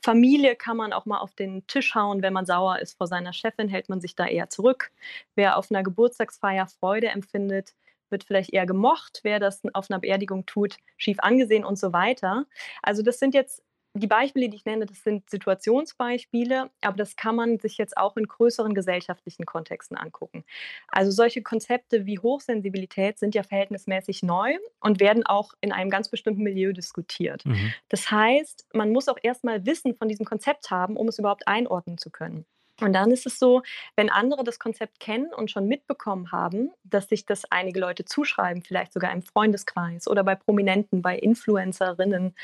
Familie 0.03 0.55
kann 0.55 0.77
man 0.77 0.93
auch 0.93 1.05
mal 1.05 1.17
auf 1.17 1.33
den 1.33 1.65
Tisch 1.67 1.95
hauen, 1.95 2.21
wenn 2.21 2.33
man 2.33 2.45
sauer 2.45 2.79
ist. 2.79 2.97
Vor 2.97 3.07
seiner 3.07 3.33
Chefin 3.33 3.67
hält 3.67 3.89
man 3.89 3.99
sich 3.99 4.15
da 4.15 4.25
eher 4.27 4.49
zurück. 4.49 4.91
Wer 5.35 5.57
auf 5.57 5.71
einer 5.71 5.83
Geburtstagsfeier 5.83 6.67
Freude 6.67 7.07
empfindet, 7.07 7.73
wird 8.11 8.23
vielleicht 8.23 8.53
eher 8.53 8.65
gemocht, 8.65 9.19
wer 9.23 9.39
das 9.39 9.61
auf 9.73 9.89
einer 9.89 9.99
Beerdigung 9.99 10.45
tut, 10.45 10.77
schief 10.97 11.17
angesehen 11.19 11.65
und 11.65 11.77
so 11.77 11.93
weiter. 11.93 12.45
Also 12.81 13.01
das 13.03 13.19
sind 13.19 13.33
jetzt 13.33 13.63
die 13.99 14.07
Beispiele, 14.07 14.49
die 14.49 14.57
ich 14.57 14.65
nenne, 14.65 14.85
das 14.85 15.03
sind 15.03 15.29
Situationsbeispiele, 15.29 16.69
aber 16.81 16.97
das 16.97 17.15
kann 17.15 17.35
man 17.35 17.59
sich 17.59 17.77
jetzt 17.77 17.97
auch 17.97 18.15
in 18.17 18.25
größeren 18.25 18.73
gesellschaftlichen 18.73 19.45
Kontexten 19.45 19.97
angucken. 19.97 20.43
Also 20.87 21.11
solche 21.11 21.41
Konzepte 21.41 22.05
wie 22.05 22.19
Hochsensibilität 22.19 23.17
sind 23.17 23.35
ja 23.35 23.43
verhältnismäßig 23.43 24.23
neu 24.23 24.57
und 24.79 24.99
werden 24.99 25.25
auch 25.25 25.53
in 25.61 25.71
einem 25.71 25.89
ganz 25.89 26.09
bestimmten 26.09 26.43
Milieu 26.43 26.73
diskutiert. 26.73 27.45
Mhm. 27.45 27.73
Das 27.89 28.11
heißt, 28.11 28.67
man 28.73 28.91
muss 28.91 29.07
auch 29.07 29.17
erstmal 29.21 29.65
Wissen 29.65 29.95
von 29.95 30.07
diesem 30.07 30.25
Konzept 30.25 30.69
haben, 30.69 30.95
um 30.95 31.07
es 31.07 31.19
überhaupt 31.19 31.47
einordnen 31.47 31.97
zu 31.97 32.09
können. 32.09 32.45
Und 32.81 32.93
dann 32.93 33.11
ist 33.11 33.25
es 33.25 33.39
so, 33.39 33.63
wenn 33.95 34.09
andere 34.09 34.43
das 34.43 34.59
Konzept 34.59 34.99
kennen 34.99 35.33
und 35.33 35.49
schon 35.49 35.67
mitbekommen 35.67 36.31
haben, 36.31 36.71
dass 36.83 37.09
sich 37.09 37.25
das 37.25 37.43
einige 37.51 37.79
Leute 37.79 38.05
zuschreiben, 38.05 38.61
vielleicht 38.61 38.93
sogar 38.93 39.11
im 39.11 39.23
Freundeskreis 39.23 40.07
oder 40.07 40.23
bei 40.23 40.35
Prominenten, 40.35 41.01
bei 41.01 41.17
Influencerinnen, 41.17 42.35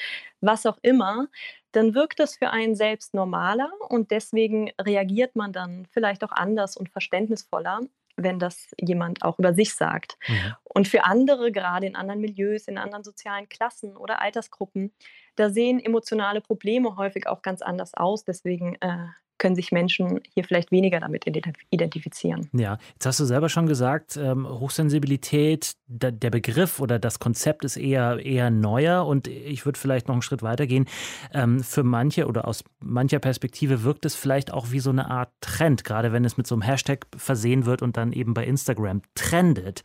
was 0.41 0.65
auch 0.65 0.79
immer, 0.81 1.27
dann 1.71 1.93
wirkt 1.93 2.19
das 2.19 2.37
für 2.37 2.49
einen 2.49 2.75
selbst 2.75 3.13
normaler 3.13 3.71
und 3.89 4.11
deswegen 4.11 4.71
reagiert 4.79 5.35
man 5.35 5.53
dann 5.53 5.87
vielleicht 5.91 6.23
auch 6.23 6.31
anders 6.31 6.77
und 6.77 6.89
verständnisvoller, 6.89 7.81
wenn 8.15 8.39
das 8.39 8.67
jemand 8.79 9.23
auch 9.23 9.39
über 9.39 9.53
sich 9.53 9.73
sagt. 9.73 10.17
Mhm. 10.27 10.55
Und 10.63 10.87
für 10.87 11.03
andere, 11.03 11.51
gerade 11.51 11.87
in 11.87 11.95
anderen 11.95 12.21
Milieus, 12.21 12.67
in 12.67 12.77
anderen 12.77 13.03
sozialen 13.03 13.49
Klassen 13.49 13.97
oder 13.97 14.21
Altersgruppen, 14.21 14.93
da 15.35 15.49
sehen 15.49 15.79
emotionale 15.79 16.41
Probleme 16.41 16.95
häufig 16.95 17.27
auch 17.27 17.41
ganz 17.41 17.61
anders 17.61 17.93
aus. 17.95 18.23
Deswegen 18.23 18.75
äh, 18.81 19.07
können 19.43 19.55
sich 19.57 19.73
Menschen 19.73 20.21
hier 20.33 20.45
vielleicht 20.45 20.71
weniger 20.71 21.01
damit 21.01 21.25
identifizieren. 21.69 22.47
Ja, 22.53 22.77
jetzt 22.93 23.05
hast 23.05 23.19
du 23.19 23.25
selber 23.25 23.49
schon 23.49 23.65
gesagt, 23.67 24.15
ähm, 24.15 24.47
Hochsensibilität, 24.47 25.73
der, 25.87 26.13
der 26.13 26.29
Begriff 26.29 26.79
oder 26.79 26.97
das 26.97 27.19
Konzept 27.19 27.65
ist 27.65 27.75
eher, 27.75 28.25
eher 28.25 28.49
neuer 28.49 29.05
und 29.05 29.27
ich 29.27 29.65
würde 29.65 29.77
vielleicht 29.77 30.07
noch 30.07 30.15
einen 30.15 30.21
Schritt 30.21 30.43
weiter 30.43 30.65
gehen. 30.65 30.85
Ähm, 31.33 31.61
für 31.61 31.83
manche 31.83 32.27
oder 32.27 32.47
aus 32.47 32.63
mancher 32.79 33.19
Perspektive 33.19 33.83
wirkt 33.83 34.05
es 34.05 34.15
vielleicht 34.15 34.53
auch 34.53 34.71
wie 34.71 34.79
so 34.79 34.91
eine 34.91 35.11
Art 35.11 35.29
Trend, 35.41 35.83
gerade 35.83 36.13
wenn 36.13 36.23
es 36.23 36.37
mit 36.37 36.47
so 36.47 36.55
einem 36.55 36.61
Hashtag 36.61 37.05
versehen 37.17 37.65
wird 37.65 37.81
und 37.81 37.97
dann 37.97 38.13
eben 38.13 38.33
bei 38.33 38.45
Instagram 38.45 39.01
trendet. 39.13 39.81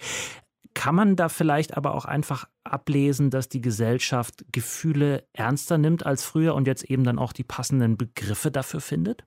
Kann 0.75 0.94
man 0.94 1.16
da 1.16 1.29
vielleicht 1.29 1.77
aber 1.77 1.97
auch 1.97 2.05
einfach 2.05 2.49
ablesen, 2.62 3.31
dass 3.31 3.49
die 3.49 3.61
Gesellschaft 3.61 4.44
Gefühle 4.53 5.25
ernster 5.33 5.79
nimmt 5.79 6.07
als 6.07 6.23
früher 6.23 6.55
und 6.55 6.68
jetzt 6.68 6.85
eben 6.85 7.03
dann 7.03 7.18
auch 7.18 7.33
die 7.33 7.42
passenden 7.42 7.97
Begriffe 7.97 8.53
dafür 8.53 8.81
findet? 8.81 9.25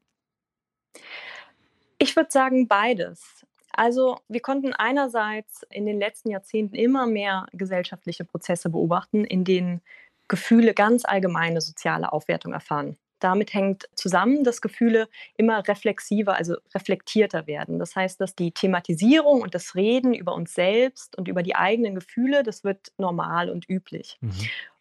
Ich 1.98 2.16
würde 2.16 2.32
sagen 2.32 2.68
beides. 2.68 3.46
Also 3.74 4.20
wir 4.28 4.42
konnten 4.42 4.74
einerseits 4.74 5.64
in 5.70 5.86
den 5.86 6.00
letzten 6.00 6.30
Jahrzehnten 6.30 6.76
immer 6.76 7.08
mehr 7.08 7.48
gesellschaftliche 7.54 8.26
Prozesse 8.26 8.70
beobachten, 8.70 9.24
in 9.24 9.44
denen 9.44 9.82
Gefühle 10.28 10.74
ganz 10.74 11.06
allgemeine 11.06 11.62
soziale 11.62 12.12
Aufwertung 12.12 12.54
erfahren 12.54 12.98
damit 13.24 13.54
hängt 13.54 13.88
zusammen, 13.96 14.44
dass 14.44 14.62
Gefühle 14.62 15.08
immer 15.38 15.68
reflexiver, 15.68 16.36
also 16.36 16.56
reflektierter 16.74 17.48
werden. 17.48 17.80
Das 17.80 17.96
heißt, 17.96 18.20
dass 18.20 18.36
die 18.36 18.52
Thematisierung 18.52 19.42
und 19.42 19.56
das 19.56 19.76
Reden 19.76 20.14
über 20.14 20.34
uns 20.34 20.54
selbst 20.54 21.18
und 21.18 21.28
über 21.28 21.44
die 21.44 21.56
eigenen 21.56 21.96
Gefühle, 21.96 22.44
das 22.44 22.64
wird 22.64 22.92
normal 22.98 23.50
und 23.50 23.70
üblich. 23.70 24.18
Mhm. 24.22 24.32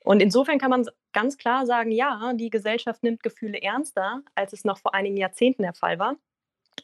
Und 0.03 0.20
insofern 0.20 0.59
kann 0.59 0.70
man 0.70 0.87
ganz 1.12 1.37
klar 1.37 1.66
sagen, 1.66 1.92
ja, 1.92 2.33
die 2.35 2.50
Gesellschaft 2.50 3.03
nimmt 3.03 3.22
Gefühle 3.22 3.61
ernster, 3.61 4.22
als 4.35 4.53
es 4.53 4.64
noch 4.64 4.79
vor 4.79 4.94
einigen 4.94 5.16
Jahrzehnten 5.16 5.62
der 5.62 5.74
Fall 5.74 5.98
war. 5.98 6.16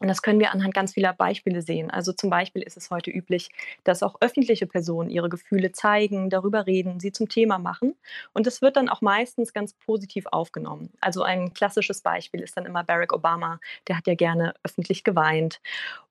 Und 0.00 0.08
das 0.08 0.22
können 0.22 0.40
wir 0.40 0.52
anhand 0.52 0.74
ganz 0.74 0.94
vieler 0.94 1.12
Beispiele 1.12 1.62
sehen. 1.62 1.90
Also 1.90 2.12
zum 2.12 2.28
Beispiel 2.30 2.62
ist 2.62 2.76
es 2.76 2.90
heute 2.90 3.10
üblich, 3.10 3.48
dass 3.84 4.02
auch 4.02 4.16
öffentliche 4.20 4.66
Personen 4.66 5.10
ihre 5.10 5.28
Gefühle 5.28 5.72
zeigen, 5.72 6.28
darüber 6.30 6.66
reden, 6.66 7.00
sie 7.00 7.12
zum 7.12 7.28
Thema 7.28 7.58
machen. 7.58 7.94
Und 8.34 8.46
das 8.46 8.62
wird 8.62 8.76
dann 8.76 8.88
auch 8.88 9.00
meistens 9.00 9.52
ganz 9.52 9.72
positiv 9.74 10.26
aufgenommen. 10.26 10.92
Also 11.00 11.22
ein 11.22 11.54
klassisches 11.54 12.02
Beispiel 12.02 12.40
ist 12.40 12.56
dann 12.56 12.66
immer 12.66 12.84
Barack 12.84 13.12
Obama, 13.12 13.58
der 13.88 13.96
hat 13.96 14.06
ja 14.06 14.14
gerne 14.14 14.54
öffentlich 14.62 15.04
geweint. 15.04 15.60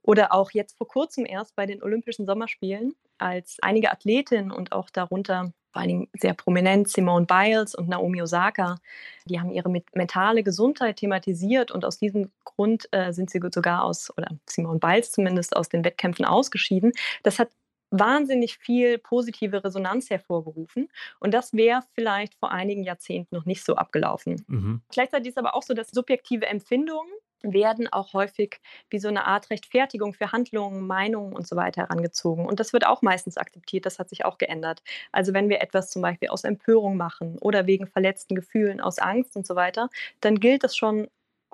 Oder 0.02 0.34
auch 0.34 0.52
jetzt 0.52 0.78
vor 0.78 0.88
kurzem 0.88 1.26
erst 1.26 1.56
bei 1.56 1.66
den 1.66 1.84
Olympischen 1.84 2.26
Sommerspielen, 2.26 2.96
als 3.18 3.58
einige 3.62 3.92
Athletinnen 3.92 4.52
und 4.52 4.72
auch 4.72 4.90
darunter 4.90 5.54
vor 5.76 5.82
allen 5.82 5.90
Dingen 5.90 6.08
sehr 6.18 6.34
prominent 6.34 6.88
Simone 6.88 7.26
Biles 7.26 7.76
und 7.76 7.90
Naomi 7.90 8.22
Osaka. 8.22 8.78
Die 9.26 9.42
haben 9.42 9.52
ihre 9.52 9.70
mentale 9.94 10.42
Gesundheit 10.42 10.96
thematisiert 10.96 11.70
und 11.70 11.84
aus 11.84 11.98
diesem 11.98 12.32
Grund 12.46 12.88
äh, 12.94 13.12
sind 13.12 13.30
sie 13.30 13.42
sogar 13.54 13.84
aus, 13.84 14.10
oder 14.18 14.30
Simone 14.46 14.80
Biles 14.80 15.12
zumindest, 15.12 15.54
aus 15.54 15.68
den 15.68 15.84
Wettkämpfen 15.84 16.24
ausgeschieden. 16.24 16.94
Das 17.24 17.40
hat 17.40 17.50
wahnsinnig 17.92 18.58
viel 18.58 19.00
positive 19.00 19.66
Resonanz 19.66 20.10
hervorgerufen. 20.10 20.88
Und 21.20 21.34
das 21.34 21.52
wäre 21.52 21.82
vielleicht 21.94 22.36
vor 22.36 22.52
einigen 22.52 22.84
Jahrzehnten 22.84 23.36
noch 23.36 23.46
nicht 23.46 23.66
so 23.66 23.76
abgelaufen. 23.76 24.46
Mhm. 24.48 24.82
Gleichzeitig 24.90 25.30
ist 25.30 25.38
aber 25.38 25.56
auch 25.56 25.64
so, 25.64 25.74
dass 25.74 25.90
subjektive 25.90 26.46
Empfindungen 26.46 27.12
werden 27.54 27.88
auch 27.92 28.14
häufig 28.14 28.60
wie 28.90 29.00
so 29.00 29.08
eine 29.08 29.26
Art 29.26 29.50
Rechtfertigung 29.50 30.14
für 30.14 30.32
Handlungen, 30.32 30.86
Meinungen 30.88 31.34
und 31.34 31.48
so 31.48 31.56
weiter 31.56 31.84
herangezogen. 31.84 32.46
Und 32.46 32.60
das 32.60 32.74
wird 32.74 32.86
auch 32.86 33.02
meistens 33.02 33.38
akzeptiert, 33.38 33.86
das 33.86 34.00
hat 34.00 34.10
sich 34.10 34.26
auch 34.26 34.38
geändert. 34.38 34.82
Also 35.12 35.34
wenn 35.34 35.50
wir 35.50 35.62
etwas 35.62 35.90
zum 35.90 36.02
Beispiel 36.02 36.30
aus 36.30 36.44
Empörung 36.44 36.98
machen 36.98 37.38
oder 37.40 37.68
wegen 37.68 37.88
verletzten 37.88 38.36
Gefühlen, 38.36 38.82
aus 38.82 39.00
Angst 39.00 39.36
und 39.36 39.46
so 39.46 39.56
weiter, 39.56 39.90
dann 40.22 40.40
gilt 40.40 40.64
das 40.64 40.76
schon 40.76 41.08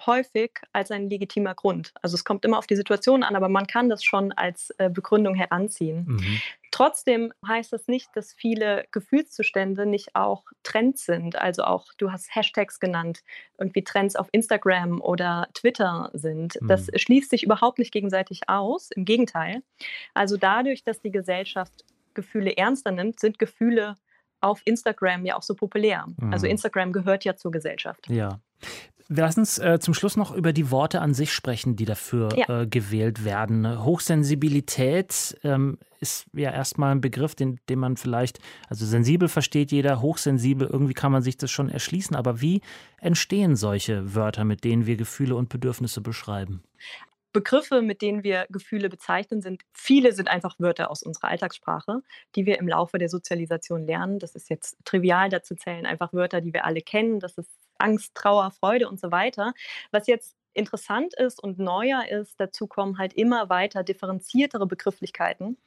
häufig 0.06 0.52
als 0.74 0.92
ein 0.92 1.10
legitimer 1.10 1.56
Grund. 1.56 1.94
Also 2.02 2.16
es 2.16 2.24
kommt 2.24 2.46
immer 2.46 2.58
auf 2.58 2.68
die 2.68 2.76
Situation 2.76 3.24
an, 3.24 3.36
aber 3.36 3.50
man 3.50 3.68
kann 3.68 3.90
das 3.90 4.04
schon 4.04 4.32
als 4.32 4.74
äh, 4.78 4.90
Begründung 4.90 5.36
heranziehen. 5.36 6.06
Mhm. 6.08 6.42
Trotzdem 6.72 7.34
heißt 7.46 7.74
das 7.74 7.88
nicht, 7.88 8.10
dass 8.16 8.34
viele 8.34 8.86
Gefühlszustände 8.92 9.86
nicht 9.86 10.16
auch 10.16 10.46
Trends 10.64 11.06
sind. 11.06 11.36
Also 11.36 11.64
auch, 11.64 11.94
du 11.98 12.12
hast 12.12 12.34
Hashtags 12.34 12.80
genannt, 12.80 13.24
irgendwie 13.58 13.84
Trends 13.84 14.16
auf 14.16 14.30
Instagram 14.32 15.02
oder 15.02 15.50
Twitter 15.54 16.10
sind. 16.14 16.62
Mhm. 16.62 16.68
Das 16.68 16.90
schließt 16.96 17.30
sich 17.30 17.44
überhaupt 17.44 17.78
nicht 17.78 17.92
gegenseitig 17.92 18.48
aus. 18.48 18.90
Im 18.92 19.06
Gegenteil. 19.06 19.64
Also 20.14 20.38
dadurch, 20.38 20.84
dass 20.84 21.02
die 21.02 21.12
Gesellschaft 21.12 21.86
Gefühle 22.14 22.56
ernster 22.58 22.92
nimmt, 22.92 23.20
sind 23.20 23.40
Gefühle 23.40 23.98
auf 24.40 24.62
Instagram 24.66 25.26
ja 25.26 25.38
auch 25.38 25.44
so 25.44 25.56
populär. 25.56 26.04
Also 26.04 26.26
mhm. 26.26 26.34
Also 26.34 26.48
Instagram 26.48 26.94
gehört 26.94 27.26
ja 27.26 27.36
zur 27.36 27.52
Gesellschaft. 27.52 28.10
Ja. 28.10 28.40
Lass 29.14 29.38
uns 29.38 29.58
äh, 29.58 29.78
zum 29.82 29.94
Schluss 29.94 30.16
noch 30.16 30.34
über 30.34 30.54
die 30.54 30.72
Worte 30.72 31.02
an 31.02 31.14
sich 31.14 31.34
sprechen, 31.34 31.76
die 31.76 31.84
dafür 31.84 32.30
ja. 32.38 32.62
äh, 32.62 32.66
gewählt 32.66 33.26
werden. 33.26 33.84
Hochsensibilität 33.84 35.38
ähm, 35.44 35.80
ist 36.00 36.28
ja 36.32 36.50
erstmal 36.50 36.94
ein 36.94 37.02
Begriff, 37.02 37.36
den, 37.36 37.60
den 37.68 37.80
man 37.80 37.98
vielleicht, 37.98 38.40
also 38.70 38.86
sensibel 38.86 39.28
versteht 39.28 39.74
jeder, 39.74 40.02
hochsensibel, 40.02 40.66
irgendwie 40.66 40.94
kann 40.94 41.12
man 41.12 41.24
sich 41.24 41.36
das 41.36 41.52
schon 41.52 41.68
erschließen. 41.68 42.16
Aber 42.16 42.40
wie 42.40 42.62
entstehen 43.02 43.58
solche 43.58 44.16
Wörter, 44.16 44.46
mit 44.46 44.64
denen 44.64 44.86
wir 44.86 44.96
Gefühle 44.96 45.36
und 45.36 45.50
Bedürfnisse 45.50 46.00
beschreiben? 46.00 46.64
Begriffe, 47.34 47.82
mit 47.82 48.02
denen 48.02 48.24
wir 48.24 48.46
Gefühle 48.50 48.88
bezeichnen, 48.88 49.42
sind 49.42 49.64
viele 49.74 50.14
sind 50.14 50.30
einfach 50.30 50.56
Wörter 50.58 50.90
aus 50.90 51.04
unserer 51.04 51.28
Alltagssprache, 51.28 52.02
die 52.36 52.46
wir 52.46 52.60
im 52.60 52.68
Laufe 52.68 52.98
der 52.98 53.10
Sozialisation 53.10 53.86
lernen. 53.86 54.20
Das 54.20 54.36
ist 54.36 54.50
jetzt 54.50 54.78
trivial, 54.86 55.28
dazu 55.28 55.56
zählen 55.56 55.86
einfach 55.86 56.14
Wörter, 56.14 56.40
die 56.40 56.54
wir 56.54 56.64
alle 56.64 56.82
kennen. 56.82 57.20
Das 57.20 57.38
ist 57.38 57.50
Angst, 57.82 58.16
Trauer, 58.16 58.52
Freude 58.52 58.88
und 58.90 59.00
so 59.00 59.12
weiter. 59.12 59.54
Was 59.92 60.08
jetzt 60.08 60.36
interessant 60.54 61.14
ist 61.16 61.42
und 61.42 61.60
neuer 61.60 62.08
ist, 62.10 62.40
dazu 62.40 62.68
kommen 62.68 62.98
halt 62.98 63.14
immer 63.14 63.50
weiter 63.50 63.84
differenziertere 63.84 64.68
Begrifflichkeiten, 64.68 65.58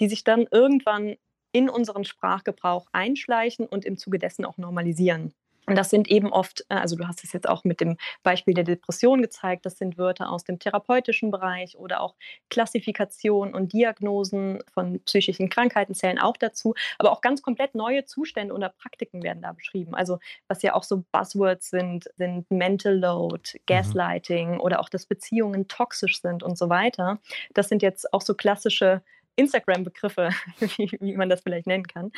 die 0.00 0.08
sich 0.08 0.24
dann 0.24 0.46
irgendwann 0.50 1.16
in 1.52 1.68
unseren 1.68 2.04
Sprachgebrauch 2.04 2.88
einschleichen 2.92 3.66
und 3.66 3.84
im 3.84 3.96
Zuge 3.98 4.18
dessen 4.18 4.44
auch 4.44 4.56
normalisieren. 4.58 5.34
Und 5.66 5.76
das 5.76 5.90
sind 5.90 6.08
eben 6.08 6.32
oft, 6.32 6.64
äh, 6.68 6.74
also 6.74 6.96
du 6.96 7.06
hast 7.06 7.22
es 7.24 7.32
jetzt 7.32 7.48
auch 7.48 7.64
mit 7.64 7.80
dem 7.80 7.96
Beispiel 8.22 8.54
der 8.54 8.64
Depression 8.64 9.22
gezeigt, 9.22 9.64
das 9.64 9.78
sind 9.78 9.96
Wörter 9.96 10.30
aus 10.30 10.44
dem 10.44 10.58
therapeutischen 10.58 11.30
Bereich 11.30 11.76
oder 11.76 12.00
auch 12.00 12.16
Klassifikation 12.50 13.54
und 13.54 13.72
Diagnosen 13.72 14.62
von 14.72 15.00
psychischen 15.04 15.48
Krankheiten 15.48 15.94
zählen 15.94 16.18
auch 16.18 16.36
dazu, 16.36 16.74
aber 16.98 17.12
auch 17.12 17.20
ganz 17.20 17.42
komplett 17.42 17.74
neue 17.74 18.04
Zustände 18.04 18.54
oder 18.54 18.70
Praktiken 18.70 19.22
werden 19.22 19.42
da 19.42 19.52
beschrieben. 19.52 19.94
Also 19.94 20.18
was 20.48 20.62
ja 20.62 20.74
auch 20.74 20.82
so 20.82 21.04
Buzzwords 21.12 21.70
sind, 21.70 22.08
sind 22.16 22.50
Mental 22.50 22.96
Load, 22.96 23.50
mhm. 23.54 23.58
Gaslighting 23.66 24.54
mhm. 24.54 24.60
oder 24.60 24.80
auch, 24.80 24.88
dass 24.88 25.06
Beziehungen 25.06 25.68
toxisch 25.68 26.20
sind 26.20 26.42
und 26.42 26.58
so 26.58 26.68
weiter. 26.68 27.20
Das 27.54 27.68
sind 27.68 27.82
jetzt 27.82 28.12
auch 28.12 28.22
so 28.22 28.34
klassische 28.34 29.02
Instagram-Begriffe, 29.36 30.30
wie, 30.58 30.90
wie 31.00 31.16
man 31.16 31.28
das 31.28 31.40
vielleicht 31.40 31.66
nennen 31.66 31.86
kann. 31.86 32.12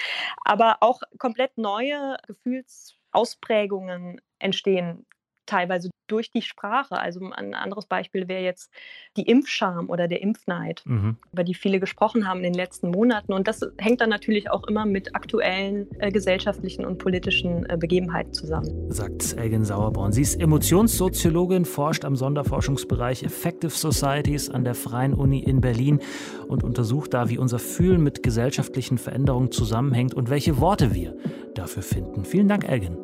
Aber 0.44 0.78
auch 0.80 1.00
komplett 1.18 1.56
neue 1.58 2.16
Gefühls- 2.26 2.96
Ausprägungen 3.14 4.20
entstehen 4.38 5.06
teilweise 5.46 5.90
durch 6.06 6.30
die 6.30 6.42
Sprache. 6.42 6.98
Also 6.98 7.20
ein 7.30 7.54
anderes 7.54 7.86
Beispiel 7.86 8.28
wäre 8.28 8.42
jetzt 8.42 8.70
die 9.16 9.22
Impfscham 9.22 9.88
oder 9.88 10.06
der 10.06 10.20
Impfneid, 10.20 10.82
mhm. 10.84 11.16
über 11.32 11.44
die 11.44 11.54
viele 11.54 11.80
gesprochen 11.80 12.28
haben 12.28 12.38
in 12.38 12.44
den 12.44 12.54
letzten 12.54 12.90
Monaten. 12.90 13.32
Und 13.32 13.48
das 13.48 13.60
hängt 13.78 14.00
dann 14.00 14.10
natürlich 14.10 14.50
auch 14.50 14.64
immer 14.64 14.84
mit 14.84 15.14
aktuellen 15.14 15.88
äh, 15.98 16.10
gesellschaftlichen 16.10 16.84
und 16.84 16.98
politischen 16.98 17.68
äh, 17.68 17.76
Begebenheiten 17.78 18.32
zusammen. 18.32 18.90
Sagt 18.92 19.36
Elgin 19.38 19.64
Sauerborn. 19.64 20.12
Sie 20.12 20.22
ist 20.22 20.40
Emotionssoziologin, 20.40 21.64
forscht 21.64 22.04
am 22.04 22.16
Sonderforschungsbereich 22.16 23.22
Effective 23.22 23.70
Societies 23.70 24.50
an 24.50 24.64
der 24.64 24.74
Freien 24.74 25.14
Uni 25.14 25.40
in 25.40 25.60
Berlin 25.60 26.00
und 26.48 26.64
untersucht 26.64 27.14
da, 27.14 27.28
wie 27.28 27.38
unser 27.38 27.58
Fühlen 27.58 28.02
mit 28.02 28.22
gesellschaftlichen 28.22 28.98
Veränderungen 28.98 29.50
zusammenhängt 29.50 30.14
und 30.14 30.28
welche 30.28 30.60
Worte 30.60 30.94
wir 30.94 31.16
dafür 31.54 31.82
finden. 31.82 32.24
Vielen 32.24 32.48
Dank, 32.48 32.68
Elgin. 32.68 32.96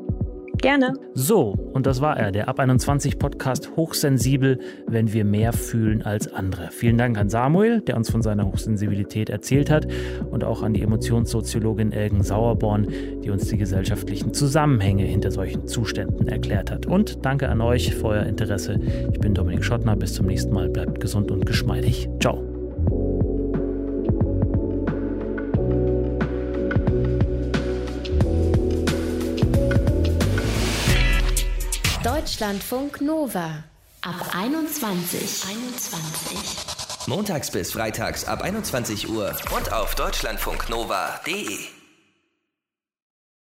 Gerne. 0.60 0.92
So, 1.14 1.54
und 1.72 1.86
das 1.86 2.02
war 2.02 2.18
er, 2.18 2.32
der 2.32 2.48
Ab 2.48 2.60
21 2.60 3.18
Podcast 3.18 3.70
Hochsensibel, 3.76 4.58
wenn 4.86 5.12
wir 5.12 5.24
mehr 5.24 5.54
fühlen 5.54 6.02
als 6.02 6.30
andere. 6.32 6.68
Vielen 6.70 6.98
Dank 6.98 7.16
an 7.16 7.30
Samuel, 7.30 7.80
der 7.80 7.96
uns 7.96 8.10
von 8.10 8.20
seiner 8.20 8.44
Hochsensibilität 8.44 9.30
erzählt 9.30 9.70
hat, 9.70 9.86
und 10.30 10.44
auch 10.44 10.62
an 10.62 10.74
die 10.74 10.82
Emotionssoziologin 10.82 11.92
Elgen 11.92 12.22
Sauerborn, 12.22 12.88
die 13.24 13.30
uns 13.30 13.48
die 13.48 13.56
gesellschaftlichen 13.56 14.34
Zusammenhänge 14.34 15.04
hinter 15.04 15.30
solchen 15.30 15.66
Zuständen 15.66 16.28
erklärt 16.28 16.70
hat. 16.70 16.84
Und 16.84 17.24
danke 17.24 17.48
an 17.48 17.62
euch 17.62 17.94
für 17.94 18.08
euer 18.08 18.24
Interesse. 18.24 18.78
Ich 19.12 19.20
bin 19.20 19.32
Dominik 19.32 19.64
Schottner. 19.64 19.96
Bis 19.96 20.12
zum 20.12 20.26
nächsten 20.26 20.52
Mal. 20.52 20.68
Bleibt 20.68 21.00
gesund 21.00 21.30
und 21.30 21.46
geschmeidig. 21.46 22.08
Ciao. 22.20 22.49
Deutschlandfunk 32.30 33.00
Nova 33.00 33.64
ab 34.02 34.14
21. 34.36 35.42
21. 35.48 37.08
Montags 37.08 37.50
bis 37.50 37.72
freitags 37.72 38.24
ab 38.24 38.42
21 38.42 39.08
Uhr 39.08 39.34
und 39.56 39.72
auf 39.72 39.96
deutschlandfunknova.de. 39.96 41.79